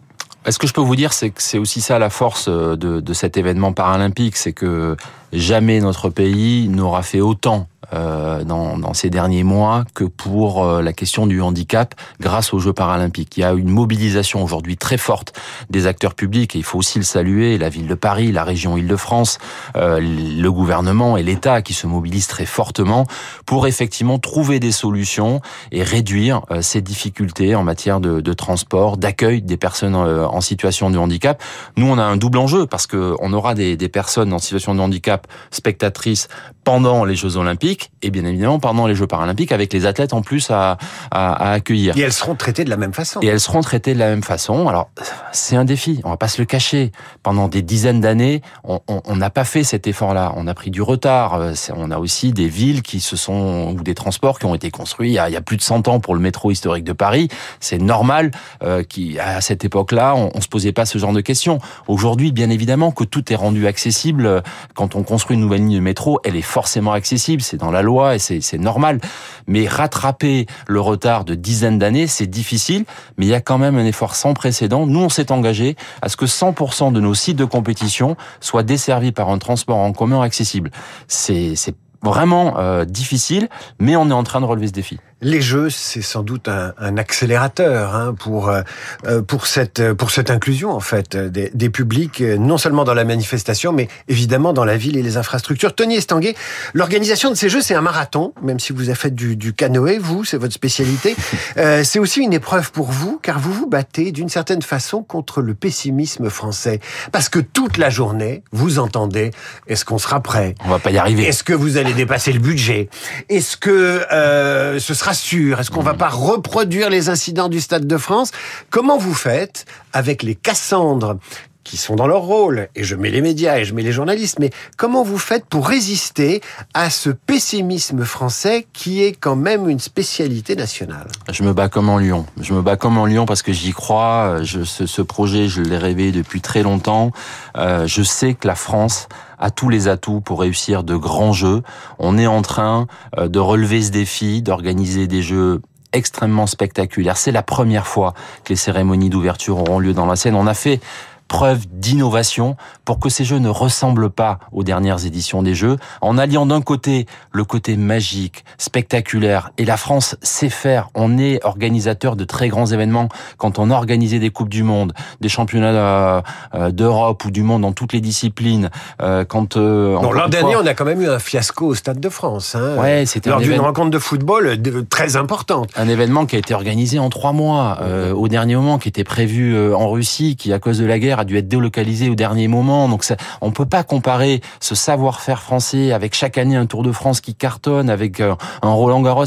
Ce 0.49 0.59
que 0.59 0.67
je 0.67 0.73
peux 0.75 0.83
vous 0.83 0.97
dire, 0.97 1.13
c'est 1.13 1.31
que 1.31 1.41
c'est 1.41 1.59
aussi 1.59 1.81
ça 1.81 1.99
la 1.99 2.11
force 2.11 2.47
euh, 2.49 2.77
de 2.77 3.13
cet 3.15 3.37
événement 3.37 3.73
paralympique, 3.73 4.37
c'est 4.37 4.53
que 4.53 4.97
jamais 5.33 5.81
notre 5.81 6.11
pays 6.11 6.69
n'aura 6.69 7.03
fait 7.03 7.21
autant 7.21 7.69
euh, 7.93 8.45
dans, 8.45 8.95
ces 8.95 9.11
derniers 9.11 9.43
mois 9.43 9.85
que 9.95 10.05
pour 10.05 10.65
euh, 10.65 10.83
la 10.83 10.93
question 10.93 11.27
du 11.27 11.41
handicap 11.41 11.95
grâce 12.21 12.55
aux 12.55 12.59
Jeux 12.59 12.73
paralympiques. 12.73 13.37
Il 13.37 13.41
y 13.41 13.45
a 13.45 13.53
une 13.53 13.69
mobilisation 13.69 14.43
aujourd'hui 14.43 14.77
très 14.77 14.99
forte 14.99 15.33
des 15.69 15.87
acteurs 15.87 16.15
publics 16.15 16.55
et 16.55 16.59
il 16.59 16.65
faut 16.65 16.79
aussi 16.79 16.99
le 16.99 17.05
saluer, 17.05 17.59
la 17.59 17.69
ville 17.69 17.89
de 17.89 17.95
Paris, 17.95 18.31
la 18.31 18.45
région 18.45 18.77
Île-de-France, 18.77 19.39
euh, 19.77 20.01
le 20.01 20.53
gouvernement 20.53 21.17
et 21.17 21.23
l'État 21.23 21.63
qui 21.63 21.75
se 21.75 21.87
mobilisent 21.87 22.29
très 22.29 22.47
fortement 22.47 23.07
pour 23.47 23.67
effectivement 23.67 24.19
trouver 24.19 24.61
des 24.61 24.73
solutions 24.73 25.41
et 25.73 25.83
réduire 25.83 26.43
ces 26.61 26.81
difficultés 26.81 27.55
en 27.55 27.65
matière 27.65 28.01
de, 28.01 28.33
transport, 28.33 28.97
d'accueil 28.97 29.43
des 29.43 29.57
personnes 29.57 29.95
en 29.95 30.41
situation 30.41 30.91
de 30.91 30.99
handicap. 30.99 31.43
Nous, 31.77 31.87
on 31.87 31.99
a 31.99 32.05
un 32.05 32.17
double 32.17 32.39
enjeu 32.39 32.67
parce 32.67 32.87
que 32.87 33.15
on 33.21 33.33
aura 33.33 33.55
des 33.55 33.77
personnes 33.89 34.33
en 34.33 34.39
situation 34.39 34.75
de 34.75 34.81
handicap 34.81 35.27
spectatrices 35.51 36.29
pendant 36.65 37.05
les 37.05 37.15
Jeux 37.15 37.37
Olympiques 37.37 37.74
et 38.03 38.11
bien 38.11 38.25
évidemment 38.25 38.59
pendant 38.59 38.87
les 38.87 38.95
Jeux 38.95 39.07
Paralympiques 39.07 39.53
avec 39.53 39.73
les 39.73 39.87
athlètes 39.87 40.13
en 40.13 40.23
plus 40.23 40.51
à, 40.51 40.79
à, 41.11 41.53
accueillir. 41.53 41.97
Et 41.97 42.01
elles 42.01 42.13
seront 42.13 42.35
traitées 42.35 42.65
de 42.65 42.71
la 42.71 42.77
même 42.77 42.95
façon. 42.95 43.21
Et 43.21 43.27
elles 43.27 43.41
seront 43.41 43.61
traitées 43.61 43.95
de 43.95 43.99
la 43.99 44.09
même 44.09 44.23
façon. 44.23 44.69
Alors 44.69 44.91
c'est 45.33 45.57
un 45.57 45.65
défi, 45.65 46.01
on 46.05 46.11
va 46.11 46.17
pas 46.17 46.29
se 46.29 46.41
le 46.41 46.47
cacher. 46.47 46.93
Pendant 47.23 47.49
des 47.49 47.63
dizaines 47.63 48.01
d'années, 48.01 48.43
on 48.65 49.17
n'a 49.17 49.31
pas 49.31 49.45
fait 49.45 49.65
cet 49.65 49.87
effort-là. 49.87 50.33
On 50.37 50.47
a 50.47 50.55
pris 50.55 50.71
du 50.71 50.83
retard. 50.83 51.35
Euh, 51.35 51.53
on 51.75 51.91
a 51.91 51.99
aussi 51.99 52.33
des 52.33 52.49
villes 52.49 52.83
qui 52.83 53.01
se 53.01 53.17
sont 53.17 53.75
ou 53.77 53.83
des 53.83 53.95
transports 53.95 54.39
qui 54.39 54.47
ont 54.47 54.55
été 54.55 54.71
construits 54.71 55.11
il 55.11 55.15
y 55.15 55.19
a, 55.19 55.29
il 55.29 55.33
y 55.33 55.37
a 55.37 55.41
plus 55.41 55.57
de 55.57 55.63
100 55.63 55.89
ans 55.89 56.01
pour 56.01 56.15
le 56.15 56.21
métro 56.21 56.51
historique 56.51 56.85
de 56.85 56.93
Paris. 56.93 57.29
C'est 57.61 57.79
normal 57.79 58.31
euh, 58.63 58.83
qu'à 58.83 59.41
cette 59.41 59.65
époque-là, 59.65 60.15
on, 60.17 60.31
on 60.35 60.41
se 60.41 60.49
posait 60.49 60.73
pas 60.73 60.87
ce 60.87 60.99
genre 60.99 61.13
de 61.13 61.21
questions. 61.21 61.59
Aujourd'hui, 61.87 62.33
bien 62.33 62.51
évidemment 62.51 62.91
que 62.91 63.05
tout 63.05 63.33
est 63.33 63.37
rendu 63.37 63.67
accessible. 63.67 64.43
Quand 64.75 64.95
on 64.95 65.03
construit 65.03 65.37
une 65.37 65.41
nouvelle 65.41 65.61
ligne 65.61 65.77
de 65.77 65.81
métro, 65.81 66.21
elle 66.25 66.37
est 66.37 66.43
forcément 66.43 66.93
accessible, 66.93 67.43
c'est 67.43 67.63
dans 67.65 67.71
la 67.71 67.83
loi 67.83 68.15
et 68.15 68.19
c'est 68.19 68.59
normal. 68.59 69.01
Mais 69.47 69.67
rattraper 69.67 70.47
le 70.67 70.81
retard 70.81 71.25
de 71.25 71.35
dizaines 71.35 71.79
d'années, 71.79 72.07
c'est 72.07 72.27
difficile, 72.27 72.85
mais 73.17 73.27
il 73.27 73.29
y 73.29 73.35
a 73.35 73.41
quand 73.41 73.59
même 73.59 73.77
un 73.77 73.85
effort 73.85 74.15
sans 74.15 74.35
précédent. 74.35 74.87
Nous, 74.87 75.01
on 75.01 75.09
s'est 75.09 75.33
engagé 75.33 75.77
à 76.03 76.09
ce 76.09 76.17
que 76.17 76.27
100% 76.27 76.93
de 76.93 77.01
nos 77.01 77.15
sites 77.15 77.37
de 77.37 77.45
compétition 77.45 78.17
soient 78.41 78.63
desservis 78.63 79.13
par 79.13 79.29
un 79.31 79.39
transport 79.39 79.79
en 79.79 79.93
commun 79.93 80.21
accessible. 80.23 80.71
C'est 81.09 81.55
vraiment 82.03 82.59
euh, 82.59 82.85
difficile, 82.85 83.49
mais 83.79 83.97
on 83.97 84.11
est 84.11 84.15
en 84.15 84.25
train 84.25 84.41
de 84.41 84.47
relever 84.47 84.69
ce 84.69 84.73
défi 84.73 84.99
les 85.25 85.41
jeux, 85.41 85.71
c'est 85.71 86.03
sans 86.03 86.23
doute 86.23 86.49
un, 86.49 86.75
un 86.79 86.97
accélérateur 86.99 87.95
hein, 87.95 88.15
pour 88.17 88.51
euh, 88.51 88.63
euh, 89.07 89.23
pour 89.23 89.47
cette 89.47 89.93
pour 89.95 90.11
cette 90.11 90.31
inclusion 90.31 90.71
en 90.71 90.81
fait 90.81 91.17
des, 91.17 91.51
des, 91.53 91.71
publics, 91.71 92.21
non 92.21 92.59
seulement 92.59 92.85
dans 92.85 92.95
la 92.95 93.05
manifestation, 93.05 93.73
mais 93.73 93.89
évidemment 94.07 94.53
dans 94.53 94.65
la 94.65 94.77
ville 94.77 94.97
et 94.97 95.03
les 95.03 95.17
infrastructures. 95.17 95.75
Tony 95.75 95.97
Estanguet, 95.97 96.35
l'organisation 96.75 97.31
de 97.31 97.35
ces 97.35 97.49
jeux, 97.49 97.63
c'est 97.63 97.75
un 97.75 97.81
marathon, 97.81 98.35
même 98.43 98.61
si 98.61 98.73
vous 98.73 98.85
avez 98.85 98.95
fait 98.95 99.11
du, 99.11 99.37
du 99.37 99.55
canoë, 99.55 99.99
vous, 99.99 100.25
c'est 100.25 100.37
votre 100.37 100.55
spécialité. 100.55 101.17
Euh, 101.57 101.85
c'est 101.85 101.99
aussi 101.99 102.21
une 102.21 102.33
épreuve 102.33 102.73
pour 102.73 102.91
vous, 102.91 103.21
car 103.23 103.39
vous 103.39 103.53
vous 103.53 103.69
battez 103.69 104.13
d'une 104.13 104.29
certaine 104.29 104.63
façon 104.63 105.03
contre 105.03 105.41
le 105.41 105.55
pessimisme 105.55 106.29
français, 106.29 106.81
parce 107.13 107.29
que 107.29 107.39
toute 107.39 107.77
la 107.77 107.91
journée, 107.91 108.43
vous 108.51 108.79
entendez, 108.79 109.31
est-ce 109.69 109.85
qu'on 109.85 109.99
sera 109.99 110.21
prêt? 110.21 110.55
On 110.65 110.69
va 110.69 110.79
pas 110.79 110.91
y 110.91 110.99
arriver. 110.99 111.25
Est-ce 111.25 111.45
que 111.45 111.53
vous 111.53 111.77
allez 111.77 111.93
dépasser 111.93 112.33
le 112.33 112.41
budget? 112.41 112.89
Est-ce 113.29 113.57
que 113.57 113.71
euh, 114.11 114.81
ce 114.81 114.95
sera 114.95 115.14
Est-ce 115.15 115.71
qu'on 115.71 115.83
va 115.83 115.95
pas 115.95 116.09
reproduire 116.09 116.91
les 116.91 117.09
incidents 117.09 117.49
du 117.49 117.61
Stade 117.61 117.87
de 117.87 117.97
France? 117.97 118.33
Comment 118.71 118.99
vous 118.99 119.15
faites 119.15 119.65
avec 119.93 120.23
les 120.25 120.35
Cassandres? 120.35 121.19
Qui 121.65 121.77
sont 121.77 121.97
dans 121.97 122.07
leur 122.07 122.23
rôle, 122.23 122.69
et 122.77 122.85
je 122.85 122.95
mets 122.95 123.11
les 123.11 123.23
médias 123.23 123.59
et 123.59 123.65
je 123.65 123.75
mets 123.75 123.83
les 123.83 123.93
journalistes, 123.93 124.39
mais 124.39 124.51
comment 124.77 125.03
vous 125.03 125.19
faites 125.19 125.47
pour 125.47 125.67
résister 125.67 126.43
à 126.75 126.91
ce 126.91 127.11
pessimisme 127.11 128.05
français 128.05 128.67
qui 128.73 129.03
est 129.03 129.13
quand 129.13 129.37
même 129.37 129.69
une 129.69 129.81
spécialité 129.81 130.57
nationale? 130.57 131.09
Je 131.33 131.43
me 131.43 131.53
bats 131.53 131.69
comme 131.69 131.89
en 131.89 131.99
Lyon. 131.99 132.27
Je 132.41 132.53
me 132.53 132.63
bats 132.63 132.77
comme 132.77 132.99
en 132.99 133.07
Lyon 133.07 133.27
parce 133.27 133.43
que 133.43 133.53
j'y 133.53 133.73
crois. 133.73 134.43
Je, 134.43 134.63
ce, 134.65 134.87
ce, 134.87 135.03
projet, 135.03 135.49
je 135.49 135.63
l'ai 135.63 135.79
rêvé 135.79 136.13
depuis 136.13 136.41
très 136.41 136.63
longtemps. 136.63 137.11
Euh, 137.57 137.87
je 137.87 138.03
sais 138.03 138.35
que 138.35 138.47
la 138.47 138.55
France 138.55 139.09
a 139.39 139.51
tous 139.51 139.69
les 139.69 139.89
atouts 139.89 140.21
pour 140.21 140.41
réussir 140.41 140.85
de 140.85 140.97
grands 140.97 141.33
jeux. 141.33 141.63
On 141.99 142.19
est 142.19 142.27
en 142.27 142.43
train 142.43 142.87
euh, 143.19 143.29
de 143.29 143.39
relever 143.39 143.83
ce 143.83 143.91
défi, 143.91 144.43
d'organiser 144.43 145.07
des 145.07 145.23
jeux 145.23 145.61
extrêmement 145.93 146.47
spectaculaires. 146.47 147.17
C'est 147.17 147.33
la 147.33 147.43
première 147.43 147.87
fois 147.87 148.15
que 148.45 148.51
les 148.51 148.57
cérémonies 148.57 149.11
d'ouverture 149.11 149.59
auront 149.59 149.79
lieu 149.79 149.95
dans 149.95 150.07
la 150.07 150.17
scène. 150.17 150.35
On 150.35 150.47
a 150.47 150.55
fait 150.55 150.81
preuve 151.29 151.67
d'innovation 151.71 152.57
pour 152.85 152.99
que 152.99 153.09
ces 153.09 153.25
Jeux 153.25 153.39
ne 153.39 153.49
ressemblent 153.49 154.11
pas 154.11 154.39
aux 154.53 154.63
dernières 154.63 155.05
éditions 155.07 155.43
des 155.43 155.55
Jeux, 155.55 155.79
en 156.01 156.19
alliant 156.19 156.47
d'un 156.47 156.61
côté 156.61 157.07
le 157.33 157.45
côté 157.45 157.77
magique, 157.77 158.45
spectaculaire, 158.59 159.51
et 159.59 159.65
la 159.65 159.77
France 159.77 160.17
sait 160.23 160.49
faire. 160.49 160.91
On 160.95 161.19
est 161.19 161.45
organisateur 161.45 162.17
de 162.17 162.25
très 162.25 162.49
grands 162.49 162.67
événements. 162.67 163.09
Quand 163.37 163.59
on 163.59 163.71
a 163.71 163.75
organisé 163.75 164.19
des 164.19 164.31
coupes 164.31 164.49
du 164.49 164.63
monde, 164.63 164.93
des 165.21 165.29
championnats 165.29 165.69
euh, 165.75 166.23
euh, 166.55 166.71
d'Europe 166.71 167.25
ou 167.25 167.31
du 167.31 167.43
monde 167.43 167.63
dans 167.63 167.73
toutes 167.73 167.93
les 167.93 168.01
disciplines, 168.01 168.71
euh, 169.03 169.25
quand 169.25 169.57
l'an 169.57 170.29
dernier 170.29 170.57
on 170.57 170.67
a 170.67 170.75
quand 170.75 170.85
même 170.85 171.01
eu 171.01 171.09
un 171.09 171.19
fiasco 171.19 171.67
au 171.67 171.75
Stade 171.75 172.01
de 172.01 172.09
France. 172.09 172.55
Hein, 172.55 172.77
ouais, 172.79 173.07
c'était 173.07 173.31
lors 173.31 173.41
d'une 173.41 173.61
rencontre 173.61 173.91
de 173.91 173.99
football 173.99 174.59
très 174.89 175.17
importante. 175.17 175.71
Un 175.77 175.89
événement 175.89 176.27
qui 176.27 176.37
a 176.37 176.39
été 176.39 176.55
organisé 176.55 176.99
en 176.99 177.09
trois 177.11 177.33
mois, 177.33 177.79
au 178.15 178.29
dernier 178.29 178.57
moment, 178.57 178.79
qui 178.79 178.89
était 178.89 179.05
prévu 179.05 179.75
en 179.75 179.91
Russie, 179.91 180.37
qui 180.37 180.53
à 180.53 180.59
cause 180.59 180.79
de 180.79 180.87
la 180.87 180.99
guerre 180.99 181.14
a 181.21 181.25
dû 181.25 181.37
être 181.37 181.49
délocalisé 181.49 182.09
au 182.09 182.15
dernier 182.15 182.49
moment. 182.49 182.89
Donc 182.89 183.05
ça, 183.05 183.17
on 183.41 183.51
peut 183.51 183.67
pas 183.67 183.83
comparer 183.83 184.41
ce 184.61 184.75
savoir-faire 184.75 185.43
français 185.43 185.93
avec 185.93 186.15
chaque 186.15 186.39
année 186.39 186.57
un 186.57 186.67
Tour 186.67 186.83
de 186.83 186.93
France 186.93 187.21
qui 187.21 187.35
cartonne, 187.35 187.91
avec 187.91 188.21
un 188.21 188.37
Roland 188.63 189.03
Garros. 189.03 189.25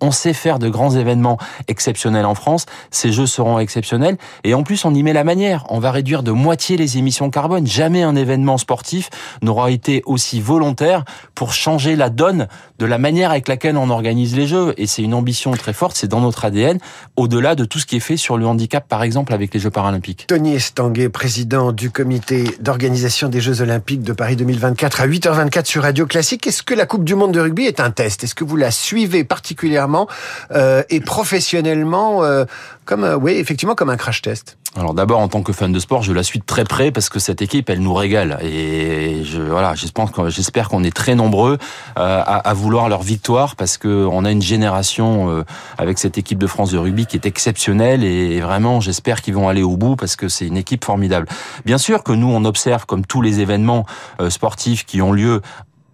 On 0.00 0.10
sait 0.10 0.32
faire 0.32 0.58
de 0.58 0.68
grands 0.68 0.90
événements 0.90 1.38
exceptionnels 1.68 2.26
en 2.26 2.34
France. 2.34 2.66
Ces 2.90 3.12
Jeux 3.12 3.26
seront 3.26 3.58
exceptionnels 3.58 4.16
et 4.44 4.54
en 4.54 4.62
plus 4.62 4.84
on 4.84 4.94
y 4.94 5.02
met 5.02 5.12
la 5.12 5.24
manière. 5.24 5.64
On 5.68 5.78
va 5.78 5.90
réduire 5.90 6.22
de 6.22 6.30
moitié 6.30 6.76
les 6.76 6.98
émissions 6.98 7.30
carbone. 7.30 7.66
Jamais 7.66 8.02
un 8.02 8.16
événement 8.16 8.58
sportif 8.58 9.10
n'aura 9.42 9.70
été 9.70 10.02
aussi 10.06 10.40
volontaire 10.40 11.04
pour 11.34 11.52
changer 11.52 11.96
la 11.96 12.10
donne 12.10 12.48
de 12.78 12.86
la 12.86 12.98
manière 12.98 13.30
avec 13.30 13.48
laquelle 13.48 13.76
on 13.76 13.90
organise 13.90 14.36
les 14.36 14.46
Jeux. 14.46 14.74
Et 14.76 14.86
c'est 14.86 15.02
une 15.02 15.14
ambition 15.14 15.52
très 15.52 15.72
forte, 15.72 15.96
c'est 15.96 16.08
dans 16.08 16.20
notre 16.20 16.44
ADN, 16.44 16.78
au-delà 17.16 17.54
de 17.54 17.64
tout 17.64 17.78
ce 17.78 17.86
qui 17.86 17.96
est 17.96 18.00
fait 18.00 18.16
sur 18.16 18.36
le 18.36 18.46
handicap, 18.46 18.86
par 18.88 19.02
exemple, 19.02 19.32
avec 19.32 19.52
les 19.54 19.60
Jeux 19.60 19.70
paralympiques. 19.70 20.26
Tony 20.26 20.54
Estanguet, 20.54 21.08
président 21.20 21.70
du 21.70 21.90
comité 21.90 22.44
d'organisation 22.60 23.28
des 23.28 23.42
Jeux 23.42 23.60
olympiques 23.60 24.02
de 24.02 24.14
Paris 24.14 24.36
2024 24.36 25.02
à 25.02 25.06
8h24 25.06 25.66
sur 25.66 25.82
Radio 25.82 26.06
Classique. 26.06 26.46
Est-ce 26.46 26.62
que 26.62 26.72
la 26.72 26.86
Coupe 26.86 27.04
du 27.04 27.14
Monde 27.14 27.32
de 27.32 27.40
rugby 27.40 27.66
est 27.66 27.78
un 27.78 27.90
test? 27.90 28.24
Est-ce 28.24 28.34
que 28.34 28.42
vous 28.42 28.56
la 28.56 28.70
suivez 28.70 29.22
particulièrement 29.22 30.08
euh, 30.52 30.82
et 30.88 31.00
professionnellement 31.00 32.24
euh, 32.24 32.46
comme, 32.86 33.04
euh, 33.04 33.16
oui, 33.16 33.32
effectivement, 33.32 33.74
comme 33.74 33.90
un 33.90 33.98
crash 33.98 34.22
test? 34.22 34.56
Alors 34.76 34.94
d'abord, 34.94 35.18
en 35.18 35.26
tant 35.26 35.42
que 35.42 35.52
fan 35.52 35.72
de 35.72 35.80
sport, 35.80 36.04
je 36.04 36.12
la 36.12 36.22
suis 36.22 36.38
de 36.38 36.44
très 36.44 36.64
près 36.64 36.92
parce 36.92 37.08
que 37.08 37.18
cette 37.18 37.42
équipe, 37.42 37.68
elle 37.70 37.80
nous 37.80 37.92
régale. 37.92 38.38
Et 38.42 39.24
je, 39.24 39.42
voilà, 39.42 39.74
j'espère 39.74 40.68
qu'on 40.68 40.84
est 40.84 40.94
très 40.94 41.16
nombreux 41.16 41.58
euh, 41.98 42.22
à, 42.24 42.36
à, 42.36 42.54
vouloir 42.54 42.88
leur 42.88 43.02
victoire 43.02 43.56
parce 43.56 43.78
que 43.78 44.06
on 44.06 44.24
a 44.24 44.30
une 44.30 44.42
génération 44.42 45.28
euh, 45.28 45.44
avec 45.76 45.98
cette 45.98 46.18
équipe 46.18 46.38
de 46.38 46.46
France 46.46 46.70
de 46.70 46.78
rugby 46.78 47.06
qui 47.06 47.16
est 47.16 47.26
exceptionnelle 47.26 48.04
et, 48.04 48.40
vraiment, 48.40 48.80
j'espère 48.80 49.22
qu'ils 49.22 49.34
vont 49.34 49.48
aller 49.48 49.64
au 49.64 49.76
bout 49.76 49.96
parce 49.96 50.14
que 50.14 50.28
c'est 50.28 50.46
une 50.46 50.56
équipe 50.56 50.84
formidable. 50.84 51.26
Bien 51.64 51.78
sûr 51.78 52.04
que 52.04 52.12
nous, 52.12 52.28
on 52.28 52.44
observe 52.44 52.86
comme 52.86 53.04
tous 53.04 53.22
les 53.22 53.40
événements 53.40 53.86
euh, 54.20 54.30
sportifs 54.30 54.86
qui 54.86 55.02
ont 55.02 55.12
lieu 55.12 55.42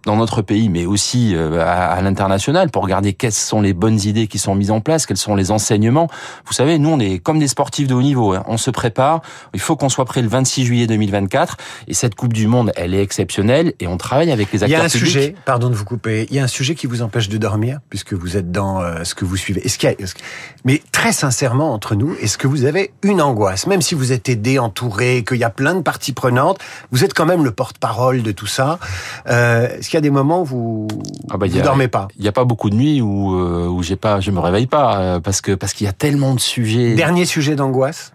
dans 0.07 0.15
notre 0.15 0.41
pays, 0.41 0.69
mais 0.69 0.85
aussi 0.85 1.35
euh, 1.35 1.61
à, 1.61 2.01
l'international, 2.01 2.71
pour 2.71 2.81
regarder 2.81 3.13
quelles 3.13 3.33
sont 3.33 3.61
les 3.61 3.73
bonnes 3.73 3.99
idées 3.99 4.27
qui 4.27 4.39
sont 4.39 4.55
mises 4.55 4.71
en 4.71 4.79
place, 4.79 5.05
quels 5.05 5.17
sont 5.17 5.35
les 5.35 5.51
enseignements. 5.51 6.07
Vous 6.45 6.53
savez, 6.53 6.79
nous, 6.79 6.89
on 6.89 6.99
est 6.99 7.19
comme 7.19 7.39
des 7.39 7.49
sportifs 7.49 7.87
de 7.87 7.93
haut 7.93 8.01
niveau. 8.01 8.33
Hein. 8.33 8.43
On 8.47 8.57
se 8.57 8.71
prépare. 8.71 9.21
Il 9.53 9.59
faut 9.59 9.75
qu'on 9.75 9.89
soit 9.89 10.05
prêt 10.05 10.21
le 10.21 10.29
26 10.29 10.65
juillet 10.65 10.87
2024. 10.87 11.57
Et 11.89 11.93
cette 11.93 12.15
Coupe 12.15 12.31
du 12.31 12.47
Monde, 12.47 12.71
elle 12.77 12.93
est 12.93 13.01
exceptionnelle. 13.01 13.73
Et 13.81 13.87
on 13.87 13.97
travaille 13.97 14.31
avec 14.31 14.51
les 14.53 14.63
acteurs 14.63 14.79
Il 14.79 14.79
y 14.79 14.81
a 14.81 14.85
un 14.85 14.89
publics. 14.89 15.07
sujet, 15.07 15.35
pardon 15.43 15.69
de 15.69 15.75
vous 15.75 15.83
couper, 15.85 16.25
il 16.29 16.35
y 16.35 16.39
a 16.39 16.43
un 16.43 16.47
sujet 16.47 16.73
qui 16.73 16.87
vous 16.87 17.01
empêche 17.01 17.27
de 17.27 17.37
dormir, 17.37 17.79
puisque 17.89 18.13
vous 18.13 18.37
êtes 18.37 18.49
dans 18.49 18.81
euh, 18.81 19.03
ce 19.03 19.13
que 19.13 19.25
vous 19.25 19.35
suivez. 19.35 19.65
Est-ce 19.65 19.77
qu'il 19.77 19.89
y 19.89 19.91
a, 19.91 19.95
mais 20.63 20.81
très 20.93 21.11
sincèrement, 21.11 21.73
entre 21.73 21.95
nous, 21.95 22.15
est-ce 22.21 22.37
que 22.37 22.47
vous 22.47 22.63
avez 22.63 22.91
une 23.03 23.21
angoisse, 23.21 23.67
même 23.67 23.81
si 23.81 23.93
vous 23.93 24.13
êtes 24.13 24.29
aidé, 24.29 24.57
entouré, 24.57 25.25
qu'il 25.27 25.37
y 25.37 25.43
a 25.43 25.49
plein 25.49 25.75
de 25.75 25.81
parties 25.81 26.13
prenantes, 26.13 26.59
vous 26.91 27.03
êtes 27.03 27.13
quand 27.13 27.25
même 27.25 27.43
le 27.43 27.51
porte-parole 27.51 28.23
de 28.23 28.31
tout 28.31 28.47
ça. 28.47 28.79
Euh, 29.27 29.67
est-ce 29.67 29.89
qu'il 29.89 29.95
y 29.95 29.96
a 29.96 29.96
des 30.01 30.09
moments 30.09 30.41
où 30.41 30.45
vous, 30.45 30.87
ah 31.29 31.37
bah, 31.37 31.47
vous 31.49 31.61
dormez 31.61 31.87
pas 31.87 32.07
Il 32.17 32.21
n'y 32.21 32.27
a 32.27 32.31
pas 32.31 32.45
beaucoup 32.45 32.69
de 32.69 32.75
nuits 32.75 33.01
où, 33.01 33.35
euh, 33.35 33.67
où 33.67 33.83
j'ai 33.83 33.95
pas, 33.95 34.19
je 34.19 34.31
me 34.31 34.39
réveille 34.39 34.67
pas 34.67 34.97
euh, 34.99 35.19
parce 35.19 35.41
que 35.41 35.53
parce 35.53 35.73
qu'il 35.73 35.85
y 35.85 35.89
a 35.89 35.93
tellement 35.93 36.33
de 36.33 36.39
sujets. 36.39 36.95
Dernier 36.95 37.25
sujet 37.25 37.55
d'angoisse. 37.55 38.13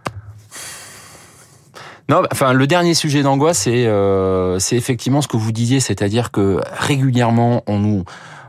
Non, 2.09 2.23
enfin 2.33 2.53
le 2.53 2.67
dernier 2.67 2.95
sujet 2.95 3.23
d'angoisse, 3.23 3.59
c'est 3.59 3.87
euh, 3.87 4.59
c'est 4.59 4.77
effectivement 4.77 5.23
ce 5.23 5.29
que 5.29 5.37
vous 5.37 5.53
disiez, 5.53 5.81
c'est-à-dire 5.81 6.31
que 6.31 6.61
régulièrement 6.73 7.63
on 7.67 7.79
nous 7.79 8.05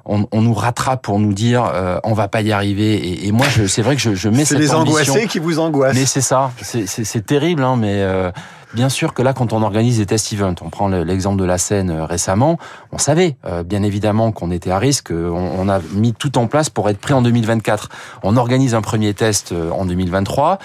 on, 0.06 0.28
on, 0.32 0.42
nous 0.42 0.54
rattrape 0.54 1.02
pour 1.02 1.20
nous 1.20 1.34
dire 1.34 1.70
euh, 1.74 2.00
on 2.04 2.14
va 2.14 2.28
pas 2.28 2.42
y 2.42 2.52
arriver. 2.52 2.96
Et, 2.96 3.28
et 3.28 3.32
moi, 3.32 3.48
c'est 3.68 3.82
vrai 3.82 3.96
que 3.96 4.02
je, 4.02 4.16
je 4.16 4.30
mets 4.30 4.46
cette 4.46 4.58
ambition. 4.58 4.84
Les 4.84 4.90
angoissés 4.90 5.28
qui 5.28 5.40
vous 5.40 5.60
angoissent. 5.60 5.96
Mais 5.96 6.06
c'est 6.06 6.22
ça, 6.22 6.52
c'est 6.62 7.26
terrible, 7.26 7.64
hein, 7.64 7.76
mais 7.78 8.02
euh, 8.02 8.32
bien 8.74 8.90
sûr 8.90 9.14
que 9.14 9.22
là, 9.22 9.34
quand 9.34 9.54
on 9.54 9.62
organise 9.62 10.00
des 10.00 10.06
test 10.06 10.34
events, 10.34 10.56
on 10.62 10.70
prend 10.70 10.88
l'exemple 10.90 11.40
de 11.40 11.46
la 11.46 11.58
scène 11.58 11.90
euh, 11.90 12.06
récemment, 12.06 12.58
on 12.92 12.98
savait 12.98 13.38
euh, 13.46 13.64
bien 13.64 13.84
évidemment 13.84 14.32
qu'on 14.32 14.52
était 14.52 14.72
à 14.72 14.80
risque, 14.80 15.12
on, 15.12 15.52
on, 15.58 15.70
a 15.70 15.80
mis 15.94 16.14
tout 16.14 16.38
en 16.38 16.48
place 16.48 16.70
pour 16.70 16.90
être 16.90 17.00
prêt 17.00 17.14
en 17.14 17.22
2024. 17.22 17.90
On 18.24 18.36
organise 18.38 18.76
un 18.76 18.82
premier 18.82 19.14
test 19.14 19.54
en 19.54 19.86
2023. 19.86 20.60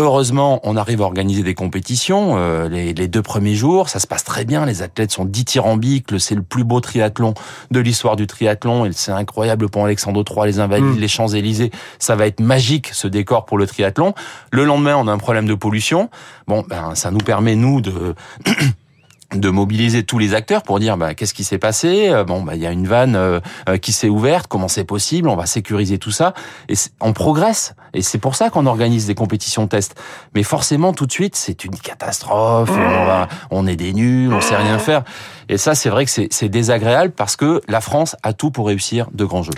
Heureusement, 0.00 0.60
on 0.62 0.76
arrive 0.76 1.02
à 1.02 1.04
organiser 1.06 1.42
des 1.42 1.54
compétitions. 1.54 2.38
Euh, 2.38 2.68
les, 2.68 2.94
les, 2.94 3.08
deux 3.08 3.20
premiers 3.20 3.56
jours, 3.56 3.88
ça 3.88 3.98
se 3.98 4.06
passe 4.06 4.22
très 4.22 4.44
bien. 4.44 4.64
Les 4.64 4.82
athlètes 4.82 5.10
sont 5.10 5.24
dithyrambiques. 5.24 6.20
C'est 6.20 6.36
le 6.36 6.42
plus 6.42 6.62
beau 6.62 6.80
triathlon 6.80 7.34
de 7.72 7.80
l'histoire 7.80 8.14
du 8.14 8.28
triathlon. 8.28 8.86
Et 8.86 8.92
c'est 8.92 9.10
incroyable 9.10 9.68
pour 9.68 9.84
Alexandre 9.84 10.22
III, 10.24 10.46
les 10.46 10.60
Invalides, 10.60 10.96
mmh. 10.96 11.00
les 11.00 11.08
Champs-Élysées. 11.08 11.72
Ça 11.98 12.14
va 12.14 12.28
être 12.28 12.38
magique 12.38 12.90
ce 12.92 13.08
décor 13.08 13.44
pour 13.44 13.58
le 13.58 13.66
triathlon. 13.66 14.14
Le 14.52 14.64
lendemain, 14.64 14.94
on 14.96 15.08
a 15.08 15.12
un 15.12 15.18
problème 15.18 15.46
de 15.46 15.54
pollution. 15.54 16.10
Bon, 16.46 16.64
ben 16.68 16.94
ça 16.94 17.10
nous 17.10 17.18
permet 17.18 17.56
nous 17.56 17.80
de 17.80 18.14
de 19.34 19.50
mobiliser 19.50 20.04
tous 20.04 20.18
les 20.18 20.34
acteurs 20.34 20.62
pour 20.62 20.80
dire 20.80 20.96
bah, 20.96 21.14
qu'est-ce 21.14 21.34
qui 21.34 21.44
s'est 21.44 21.58
passé? 21.58 22.10
Bon 22.26 22.42
bah 22.42 22.54
il 22.54 22.62
y 22.62 22.66
a 22.66 22.72
une 22.72 22.86
vanne 22.86 23.14
euh, 23.14 23.40
qui 23.80 23.92
s'est 23.92 24.08
ouverte. 24.08 24.46
Comment 24.48 24.68
c'est 24.68 24.84
possible? 24.84 25.28
On 25.28 25.36
va 25.36 25.44
sécuriser 25.44 25.98
tout 25.98 26.10
ça. 26.10 26.32
Et 26.68 26.74
on 27.00 27.12
progresse. 27.12 27.74
Et 27.92 28.00
c'est 28.00 28.18
pour 28.18 28.34
ça 28.34 28.48
qu'on 28.48 28.64
organise 28.64 29.06
des 29.06 29.14
compétitions 29.14 29.66
tests 29.66 30.00
mais 30.34 30.42
forcément 30.42 30.92
tout 30.92 31.06
de 31.06 31.12
suite 31.12 31.36
c'est 31.36 31.64
une 31.64 31.76
catastrophe. 31.76 32.70
On, 32.70 33.04
va, 33.04 33.28
on 33.50 33.66
est 33.66 33.76
des 33.76 33.92
nuls 33.92 34.32
on 34.32 34.40
sait 34.40 34.56
rien 34.56 34.78
faire. 34.78 35.04
Et 35.50 35.58
ça 35.58 35.74
c'est 35.74 35.90
vrai 35.90 36.06
que 36.06 36.10
c'est 36.30 36.48
désagréable 36.48 37.12
parce 37.14 37.36
que 37.36 37.60
la 37.68 37.82
France 37.82 38.16
a 38.22 38.32
tout 38.32 38.50
pour 38.50 38.68
réussir 38.68 39.08
de 39.12 39.24
grands 39.24 39.42
jeux. 39.42 39.52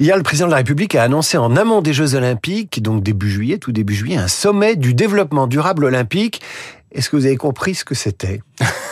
Hier, 0.00 0.16
le 0.16 0.22
président 0.22 0.46
de 0.46 0.50
la 0.50 0.56
République 0.56 0.94
a 0.94 1.04
annoncé 1.04 1.38
en 1.38 1.54
amont 1.54 1.80
des 1.80 1.92
Jeux 1.92 2.16
Olympiques, 2.16 2.82
donc 2.82 3.04
début 3.04 3.30
juillet, 3.30 3.58
tout 3.58 3.70
début 3.70 3.94
juillet, 3.94 4.16
un 4.16 4.26
sommet 4.26 4.74
du 4.74 4.94
développement 4.94 5.46
durable 5.46 5.84
olympique. 5.84 6.40
Est-ce 6.90 7.08
que 7.08 7.14
vous 7.14 7.26
avez 7.26 7.36
compris 7.36 7.76
ce 7.76 7.84
que 7.84 7.94
c'était? 7.94 8.40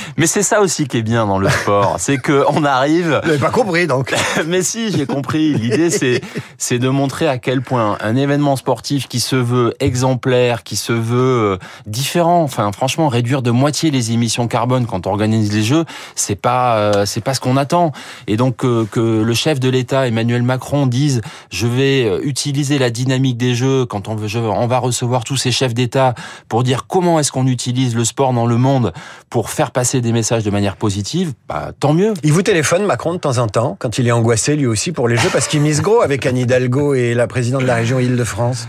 Mais 0.17 0.27
c'est 0.27 0.43
ça 0.43 0.61
aussi 0.61 0.87
qui 0.87 0.97
est 0.97 1.01
bien 1.01 1.25
dans 1.25 1.39
le 1.39 1.49
sport, 1.49 1.95
c'est 1.99 2.17
que 2.17 2.45
on 2.49 2.63
arrive. 2.63 3.19
Vous 3.23 3.27
n'avez 3.27 3.39
pas 3.39 3.49
compris 3.49 3.87
donc. 3.87 4.13
Mais 4.47 4.61
si, 4.61 4.91
j'ai 4.91 5.05
compris. 5.05 5.53
L'idée 5.53 5.89
c'est 5.89 6.21
c'est 6.57 6.79
de 6.79 6.89
montrer 6.89 7.27
à 7.27 7.37
quel 7.37 7.61
point 7.61 7.97
un 8.01 8.15
événement 8.15 8.55
sportif 8.55 9.07
qui 9.07 9.19
se 9.19 9.35
veut 9.35 9.73
exemplaire, 9.79 10.63
qui 10.63 10.75
se 10.75 10.93
veut 10.93 11.17
euh, 11.53 11.57
différent, 11.85 12.43
enfin 12.43 12.71
franchement 12.71 13.07
réduire 13.07 13.41
de 13.41 13.51
moitié 13.51 13.91
les 13.91 14.11
émissions 14.11 14.47
carbone 14.47 14.85
quand 14.85 15.07
on 15.07 15.11
organise 15.11 15.53
les 15.53 15.63
Jeux, 15.63 15.85
c'est 16.15 16.35
pas 16.35 16.77
euh, 16.77 17.05
c'est 17.05 17.21
pas 17.21 17.33
ce 17.33 17.39
qu'on 17.39 17.57
attend. 17.57 17.91
Et 18.27 18.37
donc 18.37 18.65
euh, 18.65 18.85
que 18.85 19.21
le 19.21 19.33
chef 19.33 19.59
de 19.59 19.69
l'État 19.69 20.07
Emmanuel 20.07 20.43
Macron 20.43 20.87
dise 20.87 21.21
je 21.51 21.67
vais 21.67 22.19
utiliser 22.23 22.79
la 22.79 22.89
dynamique 22.89 23.37
des 23.37 23.55
Jeux 23.55 23.85
quand 23.85 24.07
on 24.07 24.15
veut 24.15 24.27
on 24.39 24.67
va 24.67 24.79
recevoir 24.79 25.23
tous 25.23 25.37
ces 25.37 25.51
chefs 25.51 25.73
d'État 25.73 26.13
pour 26.47 26.63
dire 26.63 26.87
comment 26.87 27.19
est-ce 27.19 27.31
qu'on 27.31 27.47
utilise 27.47 27.95
le 27.95 28.05
sport 28.05 28.33
dans 28.33 28.45
le 28.45 28.57
monde 28.57 28.93
pour 29.29 29.49
faire 29.49 29.71
passer 29.71 30.00
des 30.01 30.11
messages 30.11 30.43
de 30.43 30.51
manière 30.51 30.75
positive, 30.75 31.33
bah, 31.47 31.71
tant 31.79 31.93
mieux. 31.93 32.13
Il 32.23 32.33
vous 32.33 32.41
téléphone, 32.41 32.85
Macron, 32.85 33.13
de 33.13 33.19
temps 33.19 33.37
en 33.37 33.47
temps, 33.47 33.77
quand 33.79 33.97
il 33.97 34.07
est 34.07 34.11
angoissé 34.11 34.55
lui 34.55 34.67
aussi 34.67 34.91
pour 34.91 35.07
les 35.07 35.17
Jeux, 35.17 35.29
parce 35.31 35.47
qu'il 35.47 35.61
mise 35.61 35.81
gros 35.81 36.01
avec 36.01 36.25
Anne 36.25 36.37
Hidalgo 36.37 36.93
et 36.93 37.13
la 37.13 37.27
présidente 37.27 37.61
de 37.61 37.67
la 37.67 37.75
région 37.75 37.99
Île-de-France. 37.99 38.67